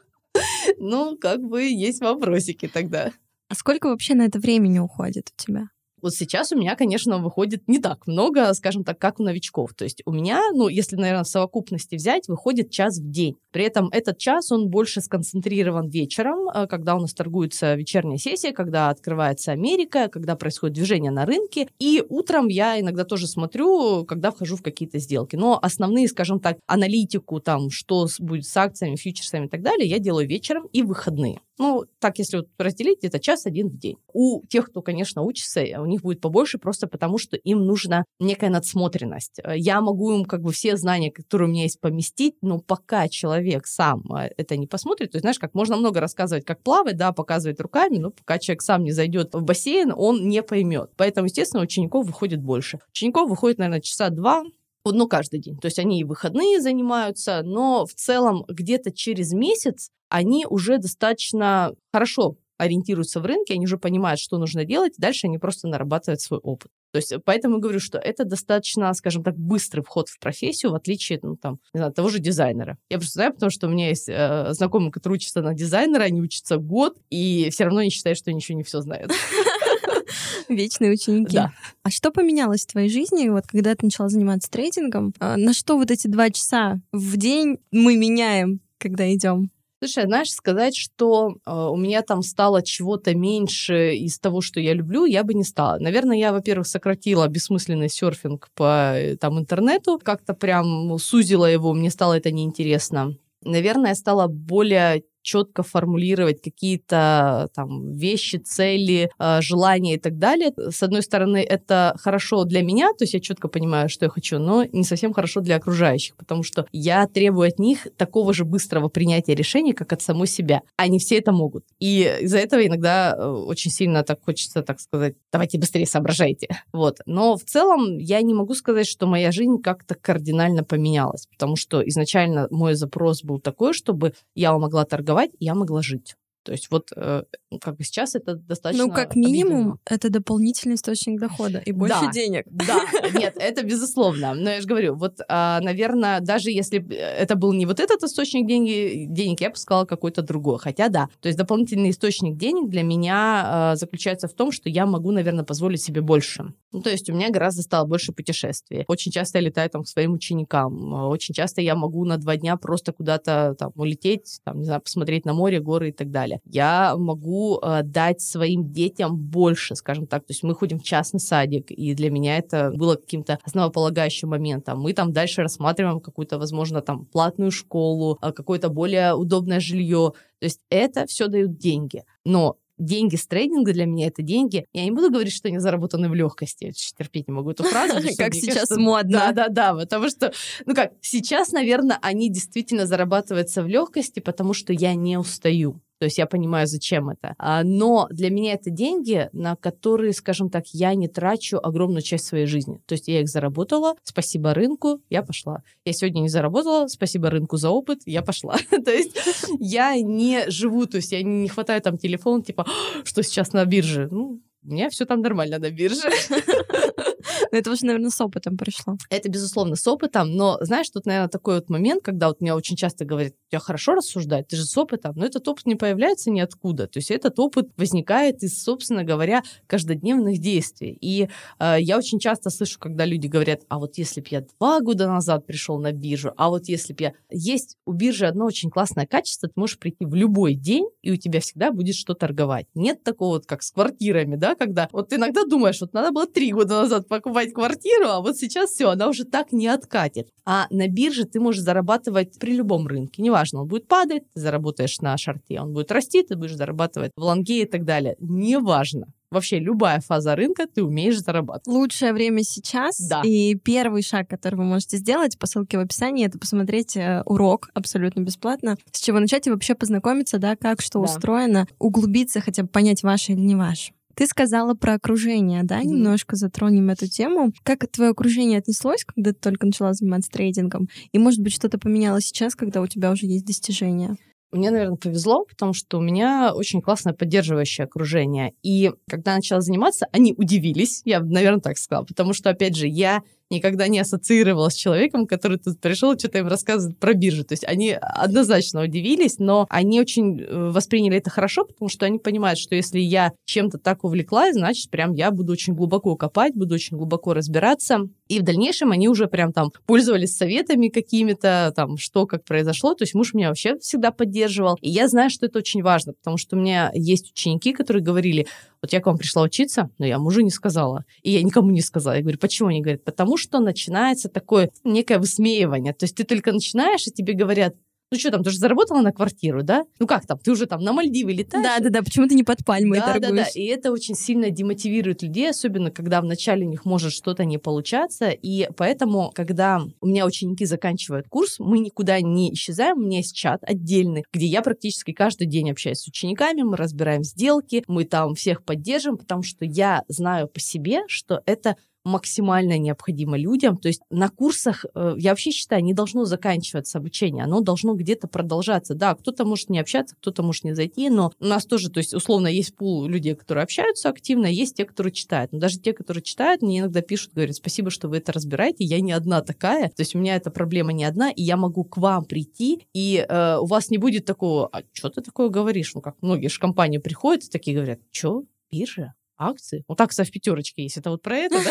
[0.79, 3.13] Ну, как бы есть вопросики тогда.
[3.49, 5.69] А сколько вообще на это времени уходит у тебя?
[6.01, 9.73] Вот сейчас у меня, конечно, выходит не так много, скажем так, как у новичков.
[9.75, 13.37] То есть у меня, ну, если, наверное, в совокупности взять, выходит час в день.
[13.53, 18.53] При этом этот час, он больше сконцентрирован вечером, э, когда у нас торгуется вечерняя сессия,
[18.53, 21.69] когда открывается Америка, когда происходит движение на рынке.
[21.79, 25.37] И утром я иногда тоже смотрю, когда вхожу в какие-то сделки.
[25.37, 29.99] Но основные, скажем так, аналитику, там, что будет с акциями, фьючерсами и так далее, я
[29.99, 31.41] делаю вечером и выходные.
[31.59, 33.97] Ну, так, если вот разделить, где-то час один в день.
[34.13, 38.51] У тех, кто, конечно, учится, у них будет побольше, просто потому что им нужна некая
[38.51, 39.39] надсмотренность.
[39.55, 43.42] Я могу им как бы все знания, которые у меня есть, поместить, но пока человек
[43.65, 47.13] сам э, это не посмотрит, то есть, знаешь, как можно много рассказывать, как плавать, да,
[47.13, 50.91] показывать руками, но пока человек сам не зайдет в бассейн, он не поймет.
[50.97, 52.79] Поэтому, естественно, учеников выходит больше.
[52.91, 54.45] Учеников выходит, наверное, часа два,
[54.85, 55.59] ну, каждый день.
[55.59, 61.75] То есть они и выходные занимаются, но в целом где-то через месяц они уже достаточно
[61.93, 66.41] хорошо ориентируются в рынке, они уже понимают, что нужно делать, дальше они просто нарабатывают свой
[66.41, 66.71] опыт.
[66.93, 71.19] То есть поэтому говорю, что это достаточно, скажем так, быстрый вход в профессию, в отличие,
[71.23, 72.79] ну, там, не знаю, того же дизайнера.
[72.91, 76.21] Я просто знаю, потому что у меня есть э, знакомые, которые учатся на дизайнера, они
[76.21, 79.11] учатся год, и все равно не считают, что они еще не все знают.
[80.49, 81.35] Вечные ученики.
[81.35, 81.53] Да.
[81.83, 85.15] А что поменялось в твоей жизни, вот когда ты начала заниматься трейдингом?
[85.19, 89.51] А, на что вот эти два часа в день мы меняем, когда идем?
[89.83, 94.75] Слушай, знаешь, сказать, что э, у меня там стало чего-то меньше из того, что я
[94.75, 95.77] люблю, я бы не стала.
[95.81, 101.91] Наверное, я, во-первых, сократила бессмысленный серфинг по э, там интернету, как-то прям сузила его, мне
[101.91, 103.17] стало это неинтересно.
[103.41, 110.53] Наверное, я стала более четко формулировать какие-то там вещи, цели, э, желания и так далее.
[110.57, 114.39] С одной стороны, это хорошо для меня, то есть я четко понимаю, что я хочу,
[114.39, 118.89] но не совсем хорошо для окружающих, потому что я требую от них такого же быстрого
[118.89, 120.63] принятия решений, как от самой себя.
[120.77, 121.65] Они все это могут.
[121.79, 126.49] И из-за этого иногда э, очень сильно так хочется, так сказать, давайте быстрее соображайте.
[126.73, 126.99] Вот.
[127.07, 131.87] Но в целом я не могу сказать, что моя жизнь как-то кардинально поменялась, потому что
[131.89, 136.17] изначально мой запрос был такой, чтобы я могла торговать торговать, я могла жить.
[136.43, 137.23] То есть вот э,
[137.61, 138.87] как бы сейчас это достаточно...
[138.87, 142.47] Ну, как минимум, это дополнительный источник дохода и больше да, денег.
[142.63, 142.81] Да,
[143.19, 144.35] нет, это безусловно.
[144.35, 148.47] Но я же говорю, вот, а, наверное, даже если это был не вот этот источник
[148.47, 150.59] деньги, денег, я бы сказала какой-то другой.
[150.59, 154.87] Хотя да, то есть дополнительный источник денег для меня а, заключается в том, что я
[154.87, 156.55] могу, наверное, позволить себе больше.
[156.73, 158.85] Ну, то есть у меня гораздо стало больше путешествий.
[158.89, 160.93] Очень часто я летаю там к своим ученикам.
[161.09, 165.27] Очень часто я могу на два дня просто куда-то там улететь, там, не знаю, посмотреть
[165.27, 166.32] на море, горы и так далее.
[166.45, 170.25] Я могу э, дать своим детям больше, скажем так.
[170.25, 174.81] То есть мы ходим в частный садик, и для меня это было каким-то основополагающим моментом.
[174.81, 180.13] Мы там дальше рассматриваем какую-то, возможно, там платную школу, э, какое-то более удобное жилье.
[180.39, 182.05] То есть это все дают деньги.
[182.25, 184.67] Но деньги с трейдинга для меня это деньги.
[184.73, 186.65] Я не буду говорить, что они заработаны в легкости.
[186.65, 187.95] Я терпеть не могу эту фразу.
[188.19, 189.19] Как сейчас модно.
[189.19, 189.75] Да, да, да.
[189.75, 190.33] Потому что,
[190.67, 195.81] ну как, сейчас, наверное, они действительно зарабатываются в легкости, потому что я не устаю.
[196.03, 197.37] То есть я понимаю, зачем это.
[197.39, 202.25] А, но для меня это деньги, на которые, скажем так, я не трачу огромную часть
[202.27, 202.81] своей жизни.
[202.87, 205.63] То есть я их заработала, спасибо рынку, я пошла.
[205.85, 208.57] Я сегодня не заработала, спасибо рынку за опыт, я пошла.
[208.85, 209.17] то есть
[209.61, 212.67] я не живу, то есть я не хватаю там телефон, типа,
[213.05, 214.09] что сейчас на бирже?
[214.11, 216.11] Ну, у меня все там нормально на бирже.
[217.51, 218.97] Но это уже, наверное, с опытом пришло.
[219.11, 222.77] Это, безусловно, с опытом, но, знаешь, тут, наверное, такой вот момент, когда вот меня очень
[222.77, 226.87] часто говорят, я хорошо рассуждать, ты же с опытом, но этот опыт не появляется ниоткуда.
[226.87, 230.97] То есть этот опыт возникает из, собственно говоря, каждодневных действий.
[231.01, 231.29] И
[231.59, 235.07] э, я очень часто слышу, когда люди говорят, а вот если бы я два года
[235.07, 237.13] назад пришел на биржу, а вот если бы я...
[237.31, 241.17] Есть у биржи одно очень классное качество, ты можешь прийти в любой день, и у
[241.17, 242.67] тебя всегда будет что торговать.
[242.75, 246.53] Нет такого вот, как с квартирами, да, когда вот иногда думаешь, вот надо было три
[246.53, 250.29] года назад покупать квартиру, а вот сейчас все, она уже так не откатит.
[250.45, 253.23] А на бирже ты можешь зарабатывать при любом рынке.
[253.23, 257.23] Неважно, он будет падать, ты заработаешь на шарте, он будет расти, ты будешь зарабатывать в
[257.23, 258.17] лонге и так далее.
[258.19, 261.67] Неважно вообще любая фаза рынка, ты умеешь зарабатывать.
[261.67, 263.01] Лучшее время сейчас.
[263.01, 263.23] Да.
[263.25, 267.71] И первый шаг, который вы можете сделать по ссылке в описании, это посмотреть э, урок
[267.75, 271.05] абсолютно бесплатно, с чего начать и вообще познакомиться, да, как что да.
[271.07, 273.93] устроено, углубиться, хотя бы понять, ваше или не ваше.
[274.15, 275.87] Ты сказала про окружение, да, mm-hmm.
[275.87, 277.53] немножко затронем эту тему.
[277.63, 280.89] Как твое окружение отнеслось, когда ты только начала заниматься трейдингом?
[281.13, 284.17] И, может быть, что-то поменялось сейчас, когда у тебя уже есть достижения?
[284.53, 288.53] Мне, наверное, повезло, потому что у меня очень классное поддерживающее окружение.
[288.63, 292.87] И когда я начала заниматься, они удивились, я, наверное, так сказала, потому что, опять же,
[292.87, 297.45] я никогда не ассоциировала с человеком, который тут пришел что-то им рассказывает про биржу.
[297.45, 302.19] То есть они однозначно удивились, но они очень э, восприняли это хорошо, потому что они
[302.19, 306.75] понимают, что если я чем-то так увлеклась, значит, прям я буду очень глубоко копать, буду
[306.75, 308.09] очень глубоко разбираться.
[308.29, 312.95] И в дальнейшем они уже прям там пользовались советами какими-то, там, что как произошло.
[312.95, 314.77] То есть муж меня вообще всегда поддерживал.
[314.81, 318.47] И я знаю, что это очень важно, потому что у меня есть ученики, которые говорили,
[318.83, 321.05] вот я к вам пришла учиться, но я мужу не сказала.
[321.23, 322.15] И я никому не сказала.
[322.15, 322.69] Я говорю, почему?
[322.69, 325.95] Они говорят, потому что начинается такое некое высмеивание.
[325.95, 327.77] То есть ты только начинаешь, и тебе говорят,
[328.13, 329.85] ну что там, ты же заработала на квартиру, да?
[329.99, 331.65] Ну как там, ты уже там на Мальдивы летаешь?
[331.65, 333.31] Да-да-да, почему ты не под пальмой да, торгуешь?
[333.31, 337.57] Да-да-да, и это очень сильно демотивирует людей, особенно когда вначале у них может что-то не
[337.57, 343.19] получаться, и поэтому, когда у меня ученики заканчивают курс, мы никуда не исчезаем, у меня
[343.19, 348.05] есть чат отдельный, где я практически каждый день общаюсь с учениками, мы разбираем сделки, мы
[348.05, 353.77] там всех поддерживаем, потому что я знаю по себе, что это максимально необходимо людям.
[353.77, 358.29] То есть на курсах, э, я вообще считаю, не должно заканчиваться обучение, оно должно где-то
[358.29, 358.95] продолжаться.
[358.95, 362.15] Да, кто-то может не общаться, кто-то может не зайти, но у нас тоже, то есть
[362.15, 365.53] условно есть пул людей, которые общаются активно, есть те, которые читают.
[365.53, 369.01] Но даже те, которые читают, мне иногда пишут, говорят, спасибо, что вы это разбираете, я
[369.01, 371.97] не одна такая, то есть у меня эта проблема не одна, и я могу к
[371.97, 375.95] вам прийти, и э, у вас не будет такого, а что ты такое говоришь?
[375.95, 379.15] Ну, как многие же компании приходят и такие говорят, что, биржа?
[379.43, 379.85] акции.
[379.89, 380.97] Вот акция в пятерочке есть.
[380.97, 381.71] Это вот про это, да?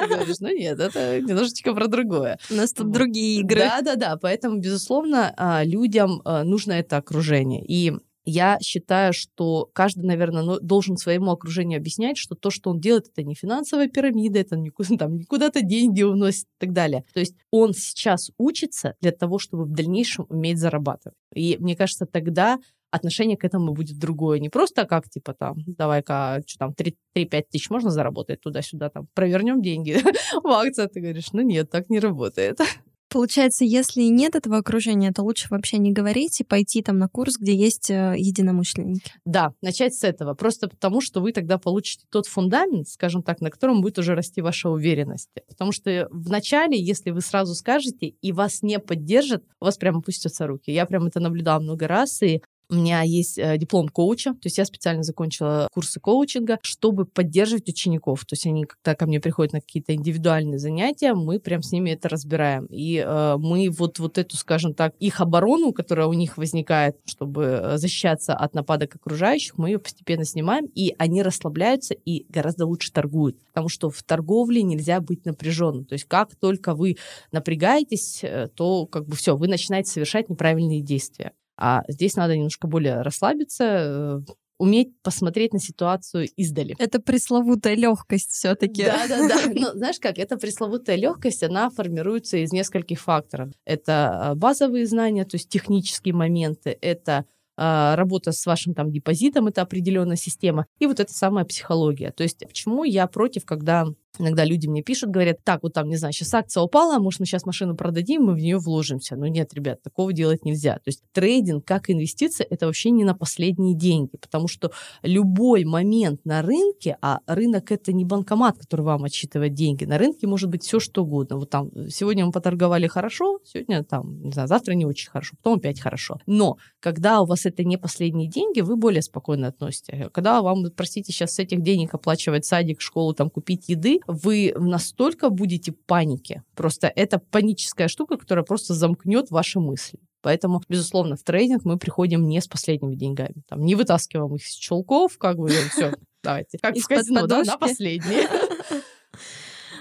[0.00, 2.38] Ты говоришь, ну нет, это немножечко про другое.
[2.50, 3.60] У нас тут другие игры.
[3.60, 7.64] Да-да-да, поэтому, безусловно, а, людям а, нужно это окружение.
[7.64, 7.92] И
[8.30, 13.22] я считаю, что каждый, наверное, должен своему окружению объяснять, что то, что он делает, это
[13.22, 17.04] не финансовая пирамида, это не, там, не куда-то деньги уносит и так далее.
[17.14, 21.16] То есть он сейчас учится для того, чтобы в дальнейшем уметь зарабатывать.
[21.34, 22.58] И мне кажется, тогда
[22.90, 24.38] отношение к этому будет другое.
[24.38, 26.74] Не просто как, типа, там, давай-ка, что там,
[27.16, 29.98] 3-5 тысяч можно заработать туда-сюда, там, провернем деньги
[30.42, 30.86] в акции.
[30.86, 32.58] Ты говоришь, ну нет, так не работает.
[33.10, 37.38] Получается, если нет этого окружения, то лучше вообще не говорить и пойти там на курс,
[37.38, 39.12] где есть э, единомышленники.
[39.24, 40.34] Да, начать с этого.
[40.34, 44.42] Просто потому, что вы тогда получите тот фундамент, скажем так, на котором будет уже расти
[44.42, 45.30] ваша уверенность.
[45.48, 50.00] Потому что в начале, если вы сразу скажете и вас не поддержат, у вас прямо
[50.00, 50.70] опустятся руки.
[50.70, 54.58] Я прям это наблюдала много раз, и у меня есть э, диплом коуча, то есть
[54.58, 58.24] я специально закончила курсы коучинга, чтобы поддерживать учеников.
[58.26, 61.90] То есть они, когда ко мне приходят на какие-то индивидуальные занятия, мы прям с ними
[61.90, 62.66] это разбираем.
[62.66, 67.44] И э, мы вот, вот эту, скажем так, их оборону, которая у них возникает, чтобы
[67.44, 72.92] э, защищаться от нападок окружающих, мы ее постепенно снимаем, и они расслабляются и гораздо лучше
[72.92, 73.38] торгуют.
[73.46, 75.86] Потому что в торговле нельзя быть напряженным.
[75.86, 76.96] То есть как только вы
[77.32, 81.32] напрягаетесь, э, то как бы все, вы начинаете совершать неправильные действия.
[81.58, 86.76] А здесь надо немножко более расслабиться, э, уметь посмотреть на ситуацию издали.
[86.78, 88.84] Это пресловутая легкость все-таки.
[88.84, 89.42] Да, да, да.
[89.54, 93.50] Но знаешь как, эта пресловутая легкость, она формируется из нескольких факторов.
[93.64, 97.24] Это а, базовые знания, то есть технические моменты, это
[97.56, 102.12] а, работа с вашим там депозитом, это определенная система, и вот эта самая психология.
[102.12, 103.86] То есть почему я против, когда
[104.18, 107.26] Иногда люди мне пишут, говорят, так, вот там, не знаю, сейчас акция упала, может, мы
[107.26, 109.16] сейчас машину продадим, мы в нее вложимся.
[109.16, 110.74] Но нет, ребят, такого делать нельзя.
[110.76, 116.24] То есть трейдинг как инвестиция– это вообще не на последние деньги, потому что любой момент
[116.24, 120.64] на рынке, а рынок– это не банкомат, который вам отсчитывает деньги, на рынке может быть
[120.64, 121.36] все что угодно.
[121.36, 125.58] Вот там сегодня мы поторговали хорошо, сегодня там, не знаю, завтра не очень хорошо, потом
[125.58, 126.20] опять хорошо.
[126.26, 130.08] Но когда у вас это не последние деньги, вы более спокойно относитесь.
[130.12, 135.30] Когда вам, простите, сейчас с этих денег оплачивать садик, школу, там, купить еды, вы настолько
[135.30, 136.42] будете в панике.
[136.54, 139.98] Просто это паническая штука, которая просто замкнет ваши мысли.
[140.20, 143.42] Поэтому, безусловно, в трейдинг мы приходим не с последними деньгами.
[143.48, 146.58] Там, не вытаскиваем их из чулков, как бы, все, давайте.
[146.58, 148.28] Как в казино, да, на последние.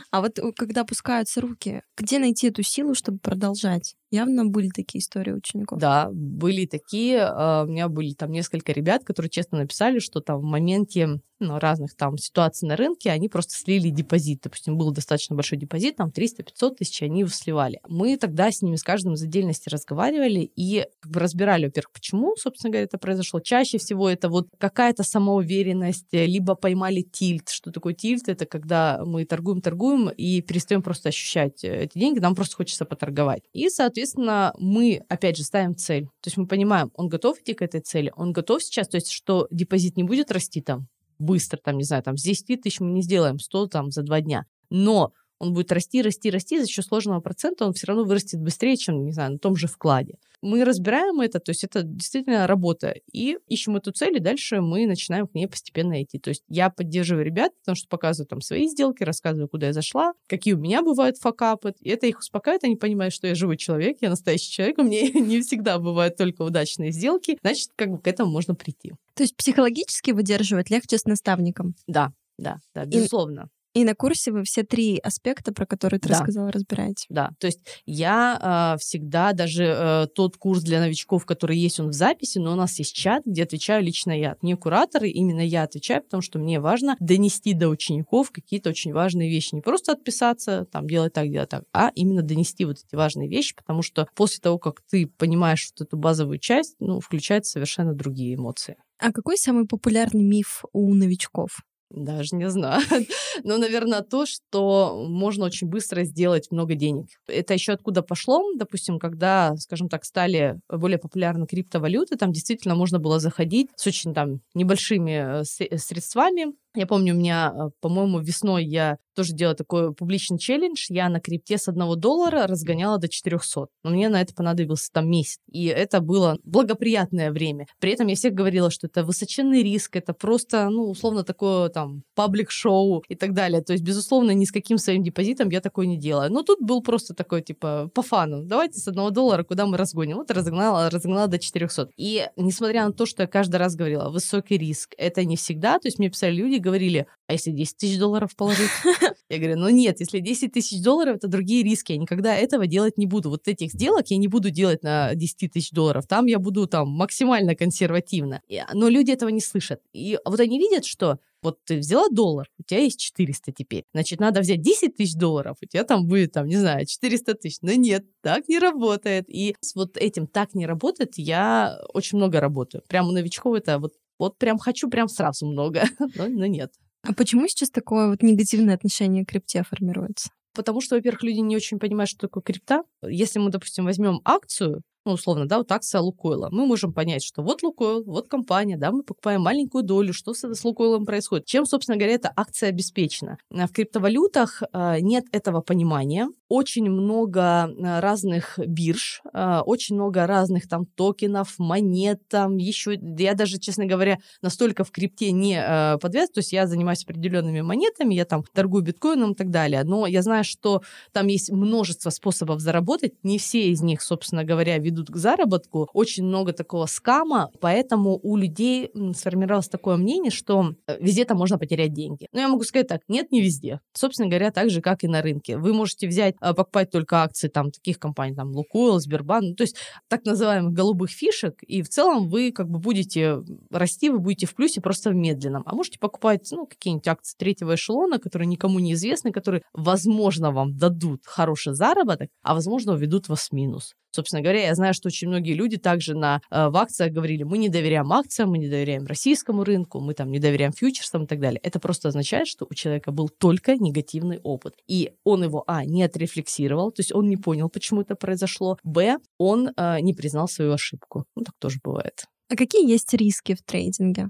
[0.10, 3.96] А вот когда опускаются руки, где найти эту силу, чтобы продолжать?
[4.10, 5.80] Явно были такие истории учеников.
[5.80, 7.20] Да, были такие.
[7.24, 11.60] А, у меня были там несколько ребят, которые честно написали, что там в моменте ну,
[11.60, 14.42] разных там ситуаций на рынке, они просто слили депозит.
[14.44, 17.80] Допустим, был достаточно большой депозит, там 300-500 тысяч, они его сливали.
[17.88, 22.36] Мы тогда с ними с каждым из отдельности разговаривали и как бы разбирали, во-первых, почему,
[22.36, 23.40] собственно говоря, это произошло.
[23.40, 27.50] Чаще всего это вот какая-то самоуверенность, э, либо поймали тильт.
[27.50, 28.28] Что такое тильт?
[28.28, 33.44] Это когда мы торгуем-торгуем и перестаем просто ощущать э, эти деньги, нам просто хочется поторговать.
[33.54, 36.06] И, соответственно, мы, опять же, ставим цель.
[36.22, 39.12] То есть мы понимаем, он готов идти к этой цели, он готов сейчас, то есть
[39.12, 40.88] что депозит не будет расти там
[41.20, 44.22] быстро, там, не знаю, там, с 10 тысяч мы не сделаем 100 там за два
[44.22, 44.46] дня.
[44.70, 48.78] Но он будет расти, расти, расти, за счет сложного процента он все равно вырастет быстрее,
[48.78, 50.16] чем, не знаю, на том же вкладе.
[50.42, 54.86] Мы разбираем это, то есть это действительно работа, и ищем эту цель, и дальше мы
[54.86, 56.20] начинаем к ней постепенно идти.
[56.20, 60.14] То есть я поддерживаю ребят, потому что показываю там свои сделки, рассказываю, куда я зашла,
[60.28, 63.98] какие у меня бывают факапы, и это их успокаивает, они понимают, что я живой человек,
[64.02, 68.08] я настоящий человек, у меня не всегда бывают только удачные сделки, значит, как бы к
[68.08, 68.94] этому можно прийти.
[69.16, 71.74] То есть психологически выдерживать легче с наставником?
[71.88, 73.50] Да, да, да, безусловно.
[73.78, 76.16] И на курсе вы все три аспекта, про которые ты да.
[76.16, 77.06] рассказала, разбираете.
[77.10, 81.90] Да, то есть я э, всегда, даже э, тот курс для новичков, который есть, он
[81.90, 84.36] в записи, но у нас есть чат, где отвечаю лично я.
[84.42, 89.30] Не кураторы, именно я отвечаю, потому что мне важно донести до учеников какие-то очень важные
[89.30, 89.54] вещи.
[89.54, 93.56] Не просто отписаться, там, делать так, делать так, а именно донести вот эти важные вещи,
[93.56, 98.34] потому что после того, как ты понимаешь вот эту базовую часть, ну, включаются совершенно другие
[98.34, 98.78] эмоции.
[98.98, 101.60] А какой самый популярный миф у новичков?
[101.90, 102.82] Даже не знаю.
[103.44, 107.08] Но, наверное, то, что можно очень быстро сделать много денег.
[107.28, 108.44] Это еще откуда пошло?
[108.58, 114.14] Допустим, когда, скажем так, стали более популярны криптовалюты, там действительно можно было заходить с очень
[114.14, 116.48] там небольшими э, средствами,
[116.80, 120.86] я помню, у меня, э, по-моему, весной я тоже делала такой публичный челлендж.
[120.90, 123.66] Я на крипте с одного доллара разгоняла до 400.
[123.84, 125.40] Но мне на это понадобился там месяц.
[125.52, 127.66] И это было благоприятное время.
[127.80, 132.04] При этом я всех говорила, что это высоченный риск, это просто, ну, условно, такое там
[132.16, 133.62] паблик-шоу и так далее.
[133.64, 136.32] То есть, безусловно, ни с каким своим депозитом я такое не делаю.
[136.32, 138.44] Но тут был просто такой, типа, по фану.
[138.44, 140.18] Давайте с одного доллара, куда мы разгоним.
[140.18, 141.90] Вот разогнала, разогнала до 400.
[141.98, 145.80] И несмотря на то, что я каждый раз говорила, высокий риск, это не всегда.
[145.80, 148.70] То есть мне писали люди, говорили, а если 10 тысяч долларов положить?
[149.30, 152.98] Я говорю, ну нет, если 10 тысяч долларов, это другие риски, я никогда этого делать
[152.98, 153.30] не буду.
[153.30, 156.90] Вот этих сделок я не буду делать на 10 тысяч долларов, там я буду там
[156.90, 158.42] максимально консервативно.
[158.74, 159.82] Но люди этого не слышат.
[159.92, 163.86] И вот они видят, что вот ты взяла доллар, у тебя есть 400 теперь.
[163.94, 167.60] Значит, надо взять 10 тысяч долларов, у тебя там будет, там, не знаю, 400 тысяч.
[167.62, 169.26] Но нет, так не работает.
[169.28, 172.84] И с вот этим так не работает, я очень много работаю.
[172.88, 175.84] Прямо у новичков это вот вот прям хочу прям сразу много,
[176.16, 176.74] но, но нет.
[177.04, 180.30] А почему сейчас такое вот негативное отношение к крипте формируется?
[180.54, 182.84] Потому что, во-первых, люди не очень понимают, что такое крипта.
[183.04, 187.42] Если мы, допустим, возьмем акцию, ну, условно, да, вот акция Лукойла, мы можем понять, что
[187.42, 191.66] вот Лукойл, вот компания, да, мы покупаем маленькую долю, что с, с Лукойлом происходит, чем,
[191.66, 193.38] собственно говоря, эта акция обеспечена.
[193.50, 200.86] В криптовалютах э, нет этого понимания, очень много а, разных бирж, очень много разных там
[200.86, 206.40] токенов, монет, там еще, я даже, честно говоря, настолько в крипте не а, подвязан, то
[206.40, 210.44] есть я занимаюсь определенными монетами, я там торгую биткоином и так далее, но я знаю,
[210.44, 215.88] что там есть множество способов заработать, не все из них, собственно говоря, ведут к заработку,
[215.94, 221.58] очень много такого скама, поэтому у людей сформировалось такое мнение, что э, везде там можно
[221.58, 222.28] потерять деньги.
[222.32, 223.80] Но я могу сказать так, нет, не везде.
[223.94, 225.58] Собственно говоря, так же, как и на рынке.
[225.58, 229.64] Вы можете взять а, покупать только акции там таких компаний, там Лукойл, Сбербанк, ну, то
[229.64, 233.40] есть так называемых голубых фишек, и в целом вы как бы будете
[233.72, 235.64] расти, вы будете в плюсе просто в медленном.
[235.66, 240.78] А можете покупать, ну, какие-нибудь акции третьего эшелона, которые никому не известны, которые, возможно, вам
[240.78, 243.94] дадут хороший заработок, а, возможно, уведут вас в минус.
[244.18, 247.60] Собственно говоря, я знаю, что очень многие люди также на, э, в акциях говорили, мы
[247.60, 251.40] не доверяем акциям, мы не доверяем российскому рынку, мы там не доверяем фьючерсам и так
[251.40, 251.60] далее.
[251.62, 254.74] Это просто означает, что у человека был только негативный опыт.
[254.88, 259.18] И он его, а, не отрефлексировал, то есть он не понял, почему это произошло, б,
[259.38, 261.26] он э, не признал свою ошибку.
[261.36, 262.26] Ну, так тоже бывает.
[262.50, 264.30] А какие есть риски в трейдинге?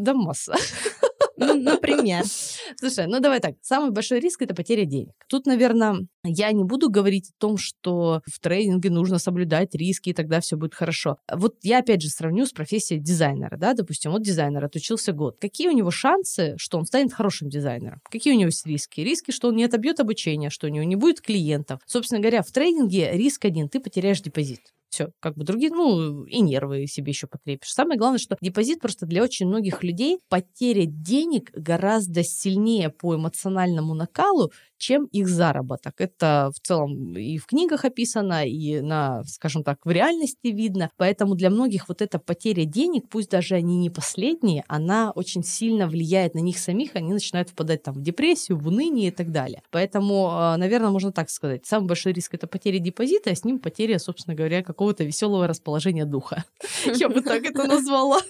[0.00, 0.56] Да масса.
[1.36, 2.24] Ну, например.
[2.76, 3.54] Слушай, ну давай так.
[3.62, 5.12] Самый большой риск— это потеря денег.
[5.28, 10.12] Тут, наверное, я не буду говорить о том, что в трейдинге нужно соблюдать риски, и
[10.12, 11.16] тогда все будет хорошо.
[11.30, 15.36] Вот я, опять же, сравню с профессией дизайнера, да, допустим, вот дизайнер отучился год.
[15.40, 18.00] Какие у него шансы, что он станет хорошим дизайнером?
[18.10, 19.00] Какие у него есть риски?
[19.00, 21.80] Риски, что он не отобьет обучение, что у него не будет клиентов.
[21.86, 24.72] Собственно говоря, в трейдинге риск один— ты потеряешь депозит.
[24.92, 27.72] Все, как бы другие, ну, и нервы себе еще потрепишь.
[27.72, 33.94] Самое главное, что депозит просто для очень многих людей потеря денег гораздо сильнее по эмоциональному
[33.94, 34.52] накалу,
[34.82, 35.94] чем их заработок.
[35.98, 40.90] Это в целом и в книгах описано, и на, скажем так, в реальности видно.
[40.96, 45.86] Поэтому для многих вот эта потеря денег, пусть даже они не последние, она очень сильно
[45.86, 49.62] влияет на них самих, они начинают впадать там в депрессию, в уныние и так далее.
[49.70, 53.60] Поэтому, а, наверное, можно так сказать, самый большой риск это потеря депозита, а с ним
[53.60, 56.44] потеря, собственно говоря, какого-то веселого расположения духа.
[56.96, 58.20] Я бы так это назвала.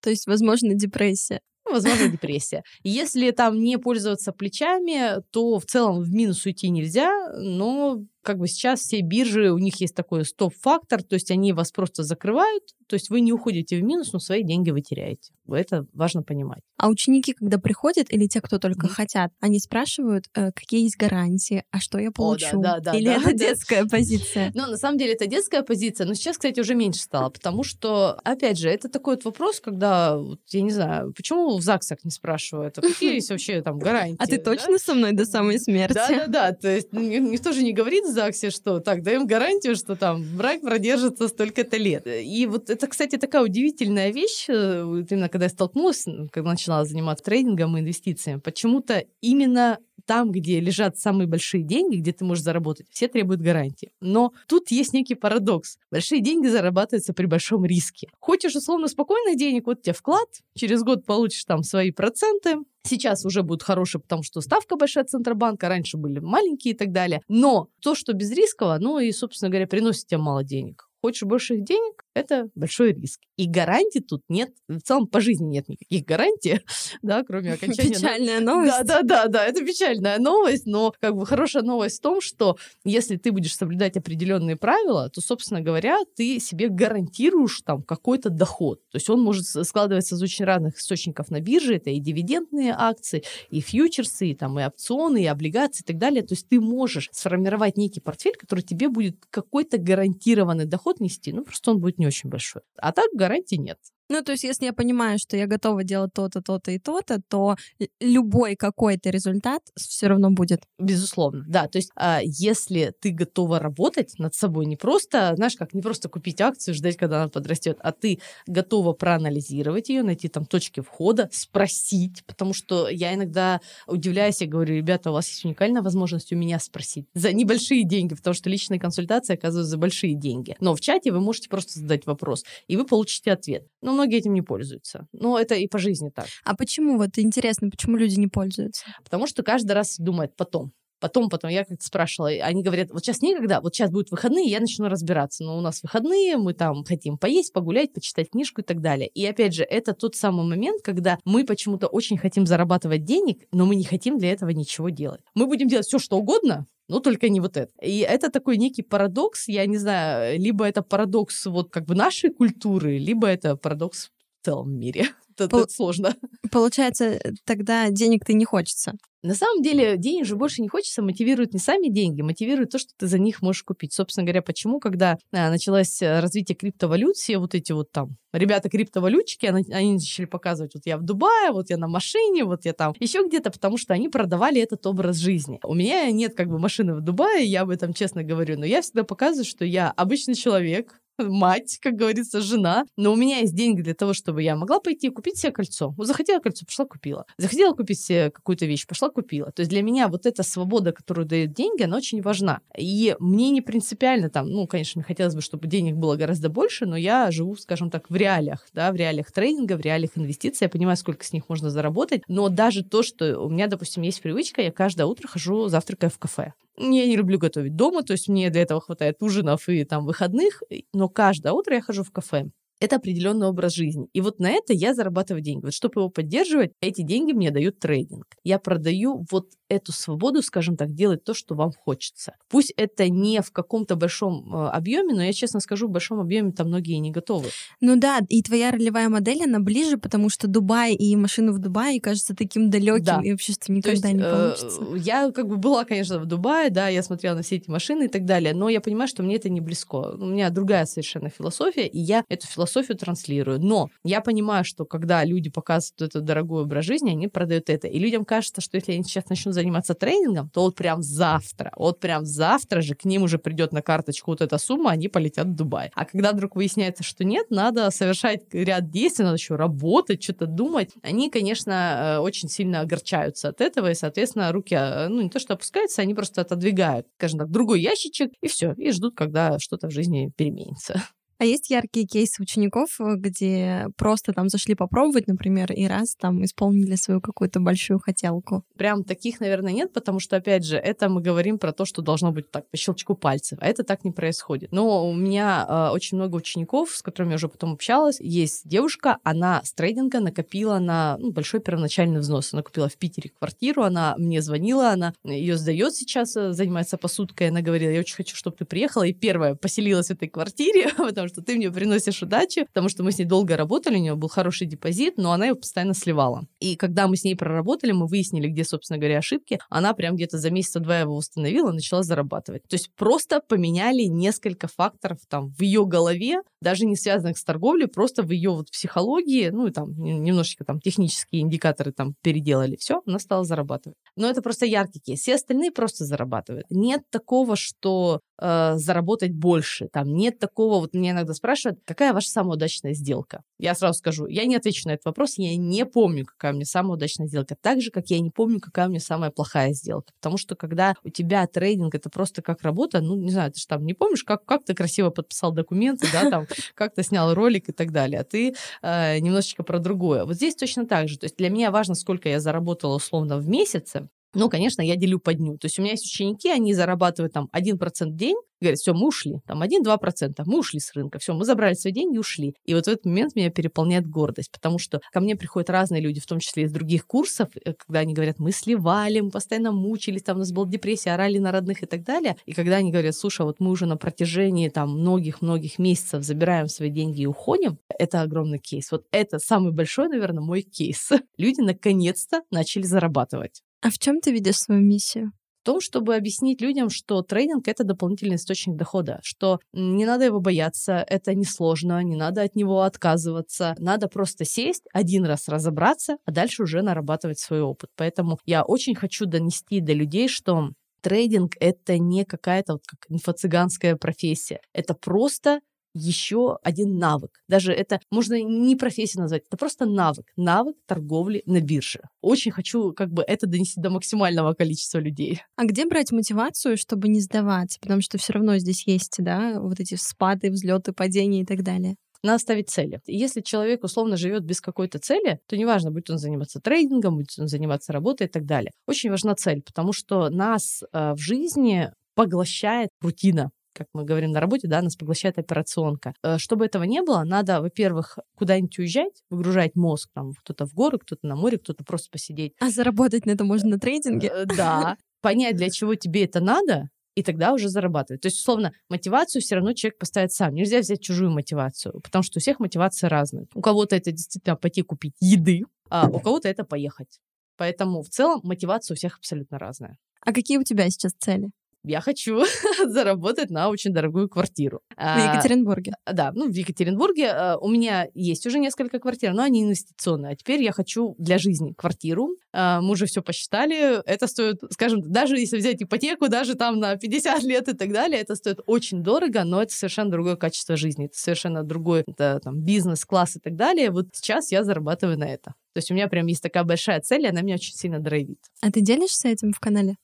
[0.00, 1.40] То есть, возможно, депрессия
[1.72, 2.62] возможно, депрессия.
[2.82, 8.48] Если там не пользоваться плечами, то в целом в минус уйти нельзя, но как бы
[8.48, 12.94] сейчас все биржи, у них есть такой стоп-фактор, то есть они вас просто закрывают, то
[12.94, 15.32] есть вы не уходите в минус, но свои деньги вы теряете.
[15.48, 16.60] Это важно понимать.
[16.76, 18.90] А ученики, когда приходят, или те, кто только mm-hmm.
[18.90, 22.58] хотят, они спрашивают, э, какие есть гарантии, а что я получу?
[22.58, 24.52] О, да, да, да, или да, это да, детская позиция?
[24.54, 28.12] Ну, на самом деле, это детская позиция, но сейчас, кстати, уже меньше стало, потому что,
[28.24, 32.78] опять же, это такой вот вопрос, когда, я не знаю, почему в ЗАГСах не спрашивают,
[32.78, 34.16] а какие есть вообще там гарантии?
[34.18, 35.94] А ты точно со мной до самой смерти?
[35.94, 40.24] Да-да-да, то есть никто же не говорит в ЗАГСе, что так, даем гарантию, что там
[40.36, 42.06] брак продержится столько-то лет.
[42.06, 47.24] И вот это, кстати, такая удивительная вещь, э, именно когда я столкнулась, когда начала заниматься
[47.24, 48.40] трейдингом и инвестициями.
[48.40, 53.92] Почему-то именно там, где лежат самые большие деньги, где ты можешь заработать, все требуют гарантии.
[54.00, 55.78] Но тут есть некий парадокс.
[55.90, 58.08] Большие деньги зарабатываются при большом риске.
[58.20, 63.42] Хочешь условно спокойных денег, вот тебе вклад, через год получишь там свои проценты, Сейчас уже
[63.42, 67.20] будут хорошие, потому что ставка большая Центробанка, раньше были маленькие и так далее.
[67.28, 70.89] Но то, что без рискового, ну и, собственно говоря, приносит тебе мало денег.
[71.02, 73.20] Хочешь больших денег, это большой риск.
[73.36, 74.50] И гарантий тут нет.
[74.68, 76.60] В целом по жизни нет никаких гарантий,
[77.02, 77.94] да, кроме окончания...
[77.94, 78.84] Печальная новость.
[78.84, 82.56] Да, да, да, да, это печальная новость, но как бы хорошая новость в том, что
[82.84, 88.80] если ты будешь соблюдать определенные правила, то, собственно говоря, ты себе гарантируешь там какой-то доход.
[88.90, 91.76] То есть он может складываться из очень разных источников на бирже.
[91.76, 96.22] Это и дивидендные акции, и фьючерсы, и, там, и опционы, и облигации и так далее.
[96.22, 101.32] То есть ты можешь сформировать некий портфель, который тебе будет какой-то гарантированный доход нести.
[101.32, 102.62] Ну, просто он будет не очень большой.
[102.76, 103.78] А так гарантий нет.
[104.10, 107.54] Ну, то есть, если я понимаю, что я готова делать то-то, то-то и то-то, то
[108.00, 110.62] любой какой-то результат все равно будет.
[110.80, 111.68] Безусловно, да.
[111.68, 116.08] То есть, а, если ты готова работать над собой, не просто, знаешь, как не просто
[116.08, 121.28] купить акцию, ждать, когда она подрастет, а ты готова проанализировать ее, найти там точки входа,
[121.32, 126.36] спросить, потому что я иногда удивляюсь, я говорю, ребята, у вас есть уникальная возможность у
[126.36, 130.56] меня спросить за небольшие деньги, потому что личные консультации оказываются за большие деньги.
[130.58, 133.68] Но в чате вы можете просто задать вопрос, и вы получите ответ.
[133.82, 135.06] Ну, многие этим не пользуются.
[135.12, 136.26] Но это и по жизни так.
[136.44, 136.96] А почему?
[136.96, 138.84] Вот интересно, почему люди не пользуются?
[139.04, 140.72] Потому что каждый раз думает потом.
[141.00, 144.60] Потом, потом, я как-то спрашивала, они говорят, вот сейчас никогда, вот сейчас будут выходные, я
[144.60, 145.42] начну разбираться.
[145.42, 149.08] Но у нас выходные, мы там хотим поесть, погулять, почитать книжку и так далее.
[149.08, 153.64] И опять же, это тот самый момент, когда мы почему-то очень хотим зарабатывать денег, но
[153.64, 155.22] мы не хотим для этого ничего делать.
[155.34, 157.72] Мы будем делать все, что угодно, но только не вот это.
[157.80, 162.30] И это такой некий парадокс, я не знаю, либо это парадокс вот как бы нашей
[162.30, 164.10] культуры, либо это парадокс
[164.42, 165.06] в целом мире.
[165.44, 165.68] Это, Пол...
[165.68, 166.14] сложно.
[166.50, 168.94] Получается, тогда денег-то не хочется.
[169.22, 172.92] На самом деле денег же больше не хочется, мотивируют не сами деньги, мотивируют то, что
[172.96, 173.92] ты за них можешь купить.
[173.92, 179.44] Собственно говоря, почему, когда а, началось э, развитие криптовалют, все вот эти вот там ребята-криптовалютчики,
[179.44, 182.94] они, они начали показывать, вот я в Дубае, вот я на машине, вот я там
[182.98, 185.60] еще где-то, потому что они продавали этот образ жизни.
[185.64, 188.80] У меня нет как бы машины в Дубае, я об этом честно говорю, но я
[188.80, 190.98] всегда показываю, что я обычный человек,
[191.28, 192.84] мать, как говорится, жена.
[192.96, 195.94] Но у меня есть деньги для того, чтобы я могла пойти и купить себе кольцо.
[195.96, 197.24] Вот захотела кольцо, пошла купила.
[197.38, 199.52] Захотела купить себе какую-то вещь, пошла купила.
[199.52, 202.60] То есть для меня вот эта свобода, которую дают деньги, она очень важна.
[202.76, 206.86] И мне не принципиально там, ну, конечно, мне хотелось бы, чтобы денег было гораздо больше,
[206.86, 210.64] но я живу, скажем так, в реалиях, да, в реалиях трейдинга, в реалиях инвестиций.
[210.64, 212.22] Я понимаю, сколько с них можно заработать.
[212.28, 216.18] Но даже то, что у меня, допустим, есть привычка, я каждое утро хожу завтракая в
[216.18, 216.52] кафе.
[216.80, 220.62] Я не люблю готовить дома, то есть мне для этого хватает ужинов и там выходных,
[220.92, 222.50] но каждое утро я хожу в кафе
[222.80, 224.08] это определенный образ жизни.
[224.14, 225.66] И вот на это я зарабатываю деньги.
[225.66, 228.24] Вот чтобы его поддерживать, эти деньги мне дают трейдинг.
[228.42, 232.34] Я продаю вот эту свободу, скажем так, делать то, что вам хочется.
[232.48, 236.52] Пусть это не в каком-то большом э, объеме, но я честно скажу, в большом объеме
[236.52, 237.48] там многие не готовы.
[237.80, 242.00] Ну да, и твоя ролевая модель, она ближе, потому что Дубай и машину в Дубае
[242.00, 243.20] кажется таким далеким, да.
[243.22, 244.82] и вообще что никогда есть, не э, получится.
[244.82, 248.04] Э, я как бы была, конечно, в Дубае, да, я смотрела на все эти машины
[248.04, 250.16] и так далее, но я понимаю, что мне это не близко.
[250.18, 253.60] У меня другая совершенно философия, и я эту философию транслирую.
[253.60, 257.86] Но я понимаю, что когда люди показывают эту дорогой образ жизни, они продают это.
[257.86, 262.00] И людям кажется, что если они сейчас начнут заниматься тренингом, то вот прям завтра, вот
[262.00, 265.54] прям завтра же к ним уже придет на карточку вот эта сумма, они полетят в
[265.54, 265.90] Дубай.
[265.94, 270.90] А когда вдруг выясняется, что нет, надо совершать ряд действий, надо еще работать, что-то думать,
[271.02, 275.38] они, конечно, э, очень сильно огорчаются от этого, и, соответственно, руки, э, ну, не то
[275.38, 279.88] что опускаются, они просто отодвигают, скажем так, другой ящичек, и все, и ждут, когда что-то
[279.88, 281.02] в жизни переменится.
[281.40, 286.44] А есть яркие кейсы учеников, э, где просто там зашли попробовать, например, и раз там
[286.44, 288.62] исполнили свою какую-то большую хотелку?
[288.76, 292.30] Прям таких, наверное, нет, потому что, опять же, это мы говорим про то, что должно
[292.30, 294.70] быть так, по щелчку пальцев, а это так не происходит.
[294.70, 298.20] Но у меня э, очень много учеников, с которыми я уже потом общалась.
[298.20, 302.52] Есть девушка, она с трейдинга накопила на ну, большой первоначальный взнос.
[302.52, 307.48] Она купила в Питере квартиру, она мне звонила, она ее сдает сейчас, э, занимается посудкой,
[307.48, 311.29] она говорила, я очень хочу, чтобы ты приехала, и первая поселилась в этой квартире, потому
[311.30, 314.28] что ты мне приносишь удачу, потому что мы с ней долго работали, у нее был
[314.28, 316.42] хороший депозит, но она его постоянно сливала.
[316.58, 320.38] И когда мы с ней проработали, мы выяснили, где, собственно говоря, ошибки, она прям где-то
[320.38, 322.62] за месяца-два его установила, начала зарабатывать.
[322.68, 327.86] То есть просто поменяли несколько факторов там в ее голове, даже не связанных с торговлей,
[327.86, 333.02] просто в ее вот психологии, ну и там немножечко там технические индикаторы там переделали, все,
[333.06, 333.96] она стала зарабатывать.
[334.16, 335.20] Но это просто яркий кейс.
[335.20, 336.66] Все остальные просто зарабатывают.
[336.70, 339.88] Нет такого, что э, заработать больше.
[339.92, 343.42] Там нет такого, вот мне иногда спрашивают, какая ваша самая удачная сделка?
[343.58, 346.64] Я сразу скажу, я не отвечу на этот вопрос, я не помню, какая у меня
[346.64, 347.56] самая удачная сделка.
[347.60, 350.12] Так же, как я не помню, какая у меня самая плохая сделка.
[350.20, 353.66] Потому что когда у тебя трейдинг, это просто как работа, ну, не знаю, ты же
[353.66, 357.68] там не помнишь, как, как ты красиво подписал документы, да, там, как ты снял ролик
[357.68, 360.24] и так далее, а ты э, немножечко про другое.
[360.24, 361.18] Вот здесь точно так же.
[361.18, 365.18] То есть для меня важно, сколько я заработала условно в месяце, ну, конечно, я делю
[365.18, 365.58] по дню.
[365.58, 369.08] То есть у меня есть ученики, они зарабатывают там 1% в день, говорят, все, мы
[369.08, 372.54] ушли, там 1-2%, мы ушли с рынка, все, мы забрали свои деньги и ушли.
[372.64, 376.20] И вот в этот момент меня переполняет гордость, потому что ко мне приходят разные люди,
[376.20, 380.22] в том числе из других курсов, э, когда они говорят, мы сливали, мы постоянно мучились,
[380.22, 382.36] там у нас была депрессия, орали на родных и так далее.
[382.46, 386.68] И когда они говорят, слушай, а вот мы уже на протяжении там многих-многих месяцев забираем
[386.68, 388.92] свои деньги и уходим, это огромный кейс.
[388.92, 391.10] Вот это самый большой, наверное, мой кейс.
[391.38, 393.62] Люди наконец-то начали зарабатывать.
[393.82, 395.32] А в чем ты видишь свою миссию?
[395.62, 400.40] В том, чтобы объяснить людям, что трейдинг— это дополнительный источник дохода, что не надо его
[400.40, 406.30] бояться, это несложно, не надо от него отказываться, надо просто сесть, один раз разобраться, а
[406.32, 407.90] дальше уже нарабатывать свой опыт.
[407.96, 410.70] Поэтому я очень хочу донести до людей, что
[411.02, 414.60] трейдинг— это не какая-то вот как инфо-цыганская профессия.
[414.72, 415.60] Это просто
[415.94, 417.40] еще один навык.
[417.48, 420.26] Даже это можно не профессию назвать, это просто навык.
[420.36, 422.00] Навык торговли на бирже.
[422.20, 425.40] Очень хочу как бы это донести до максимального количества людей.
[425.56, 427.78] А где брать мотивацию, чтобы не сдаваться?
[427.80, 431.96] Потому что все равно здесь есть, да, вот эти спады, взлеты, падения и так далее.
[432.22, 433.00] Надо ставить цели.
[433.06, 437.48] Если человек условно живет без какой-то цели, то неважно, будет он заниматься трейдингом, будет он
[437.48, 438.72] заниматься работой и так далее.
[438.86, 444.40] Очень важна цель, потому что нас э, в жизни поглощает рутина как мы говорим на
[444.40, 446.14] работе, да, нас поглощает операционка.
[446.22, 450.98] Э, чтобы этого не было, надо, во-первых, куда-нибудь уезжать, выгружать мозг, там, кто-то в горы,
[450.98, 452.54] кто-то на море, кто-то просто посидеть.
[452.60, 454.28] А заработать на это можно на трейдинге?
[454.28, 454.96] Э, да.
[455.22, 458.22] Понять, для чего тебе это надо, и тогда уже зарабатывать.
[458.22, 460.54] То есть, условно, мотивацию все равно человек поставит сам.
[460.54, 463.46] Нельзя взять чужую мотивацию, потому что у всех мотивации разные.
[463.54, 467.20] У кого-то это действительно пойти купить еды, а у кого-то это поехать.
[467.56, 469.98] Поэтому в целом мотивация у всех абсолютно разная.
[470.24, 471.50] А какие у тебя сейчас цели?
[471.84, 472.44] Я хочу
[472.86, 474.80] заработать на очень дорогую квартиру.
[474.90, 475.94] В а, Екатеринбурге?
[476.04, 480.32] А, да, ну, в Екатеринбурге а, у меня есть уже несколько квартир, но они инвестиционные.
[480.32, 482.36] А теперь я хочу для жизни квартиру.
[482.52, 484.02] Мы уже все посчитали.
[484.06, 488.20] Это стоит, скажем, даже если взять ипотеку, даже там на 50 лет и так далее,
[488.20, 491.06] это стоит очень дорого, но это совершенно другое качество жизни.
[491.06, 493.90] Это совершенно другой это, там, бизнес-класс и так далее.
[493.90, 495.54] Вот сейчас я зарабатываю на это.
[495.72, 498.40] То есть у меня прям есть такая большая цель, и она меня очень сильно драйвит.
[498.60, 499.96] А ты делишься этим в канале?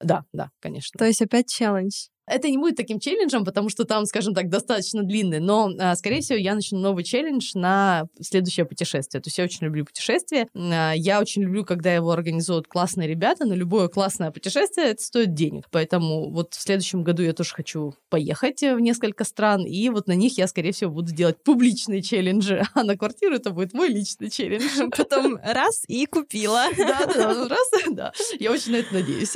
[0.00, 0.98] Да, да, конечно.
[0.98, 2.08] То есть опять челлендж.
[2.30, 6.20] Это не будет таким челленджем, потому что там, скажем так, достаточно длинный, но, а, скорее
[6.20, 9.20] всего, я начну новый челлендж на следующее путешествие.
[9.20, 10.46] То есть я очень люблю путешествия.
[10.54, 15.34] А, я очень люблю, когда его организуют классные ребята, но любое классное путешествие это стоит
[15.34, 15.66] денег.
[15.72, 20.14] Поэтому вот в следующем году я тоже хочу поехать в несколько стран, и вот на
[20.14, 24.30] них я, скорее всего, буду делать публичные челленджи, а на квартиру это будет мой личный
[24.30, 24.90] челлендж.
[24.96, 26.66] Потом раз и купила.
[26.80, 28.12] Да, да, раз, да.
[28.38, 29.34] Я очень на это надеюсь.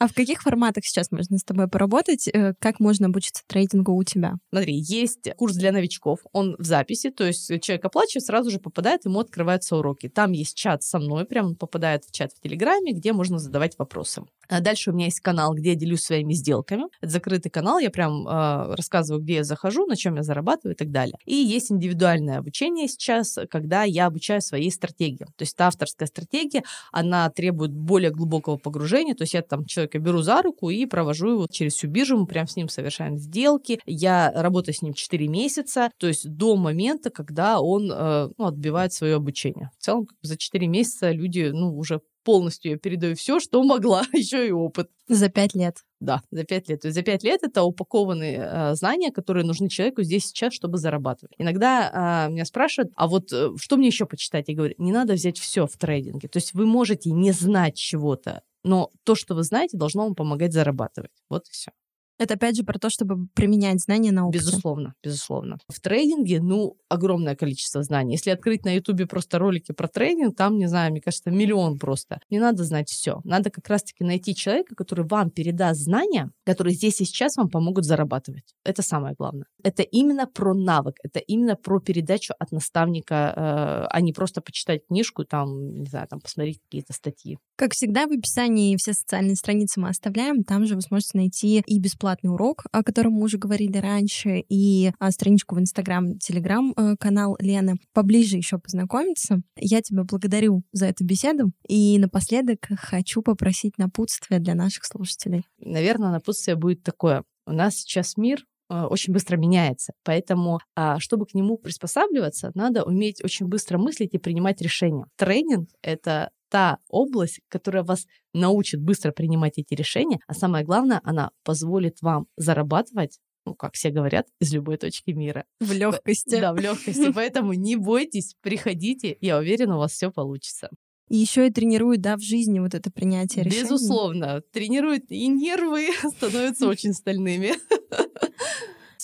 [0.00, 2.28] А в каких форматах сейчас можно с тобой поработать?
[2.28, 4.34] Э, как можно обучиться трейдингу у тебя?
[4.50, 9.04] Смотри, есть курс для новичков, он в записи, то есть человек оплачивает, сразу же попадает,
[9.04, 10.08] ему открываются уроки.
[10.08, 14.22] Там есть чат со мной, прям попадает в чат в Телеграме, где можно задавать вопросы.
[14.48, 16.84] А дальше у меня есть канал, где я делюсь своими сделками.
[17.00, 20.76] Это закрытый канал, я прям э, рассказываю, где я захожу, на чем я зарабатываю и
[20.76, 21.16] так далее.
[21.24, 25.24] И есть индивидуальное обучение сейчас, когда я обучаю своей стратегии.
[25.36, 29.14] То есть это авторская стратегия, она требует более глубокого погружения.
[29.14, 32.26] То есть я там человека беру за руку и провожу его через всю биржу, мы
[32.26, 33.80] прям с ним совершаем сделки.
[33.86, 38.92] Я работаю с ним 4 месяца, то есть до момента, когда он э, ну, отбивает
[38.92, 39.70] свое обучение.
[39.78, 44.48] В целом, за 4 месяца люди ну, уже полностью я передаю все, что могла, еще
[44.48, 44.88] и опыт.
[45.08, 45.76] За пять лет.
[46.00, 46.80] Да, за пять лет.
[46.80, 50.78] То есть за пять лет это упакованные э, знания, которые нужны человеку здесь сейчас, чтобы
[50.78, 51.34] зарабатывать.
[51.38, 54.48] Иногда э, меня спрашивают, а вот э, что мне еще почитать?
[54.48, 56.28] Я говорю, не надо взять все в трейдинге.
[56.28, 60.52] То есть вы можете не знать чего-то, но то, что вы знаете, должно вам помогать
[60.52, 61.12] зарабатывать.
[61.30, 61.70] Вот и все.
[62.18, 64.44] Это опять же про то, чтобы применять знания на опыте.
[64.44, 65.58] Безусловно, безусловно.
[65.68, 68.12] В трейдинге, ну, огромное количество знаний.
[68.12, 72.20] Если открыть на Ютубе просто ролики про трейдинг, там, не знаю, мне кажется, миллион просто.
[72.30, 73.20] Не надо знать все.
[73.24, 77.84] Надо как раз-таки найти человека, который вам передаст знания, которые здесь и сейчас вам помогут
[77.84, 78.54] зарабатывать.
[78.64, 79.46] Это самое главное.
[79.64, 84.86] Это именно про навык, это именно про передачу от наставника, э, а не просто почитать
[84.86, 87.38] книжку, там, не знаю, там посмотреть какие-то статьи.
[87.56, 90.44] Как всегда, в описании все социальные страницы мы оставляем.
[90.44, 94.44] Там же вы сможете найти и бесплатно бесплатный урок, о котором мы уже говорили раньше,
[94.48, 97.76] и а, страничку в Инстаграм, Телеграм э, канал Лены.
[97.94, 99.40] Поближе еще познакомиться.
[99.56, 101.52] Я тебя благодарю за эту беседу.
[101.66, 105.46] И напоследок хочу попросить напутствие для наших слушателей.
[105.58, 107.24] Наверное, напутствие будет такое.
[107.46, 109.94] У нас сейчас мир э, очень быстро меняется.
[110.04, 115.06] Поэтому, а, чтобы к нему приспосабливаться, надо уметь очень быстро мыслить и принимать решения.
[115.16, 121.32] Тренинг— это та область, которая вас научит быстро принимать эти решения, а самое главное, она
[121.42, 125.44] позволит вам зарабатывать ну, как все говорят, из любой точки мира.
[125.60, 126.40] В легкости.
[126.40, 127.12] Да, в легкости.
[127.12, 130.70] Поэтому не бойтесь, приходите, я уверена, у вас все получится.
[131.10, 133.64] И еще и тренирует, да, в жизни вот это принятие решений.
[133.64, 137.54] Безусловно, тренирует и нервы становятся очень стальными.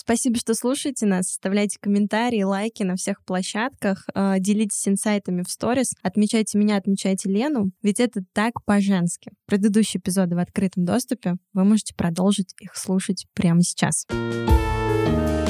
[0.01, 1.29] Спасибо, что слушаете нас.
[1.29, 4.07] Оставляйте комментарии, лайки на всех площадках.
[4.15, 5.93] А, делитесь инсайтами в сторис.
[6.01, 7.69] Отмечайте меня, отмечайте Лену.
[7.83, 9.31] Ведь это так по-женски.
[9.45, 11.35] Предыдущие эпизоды в открытом доступе.
[11.53, 14.07] Вы можете продолжить их слушать прямо сейчас.
[14.09, 15.40] Thank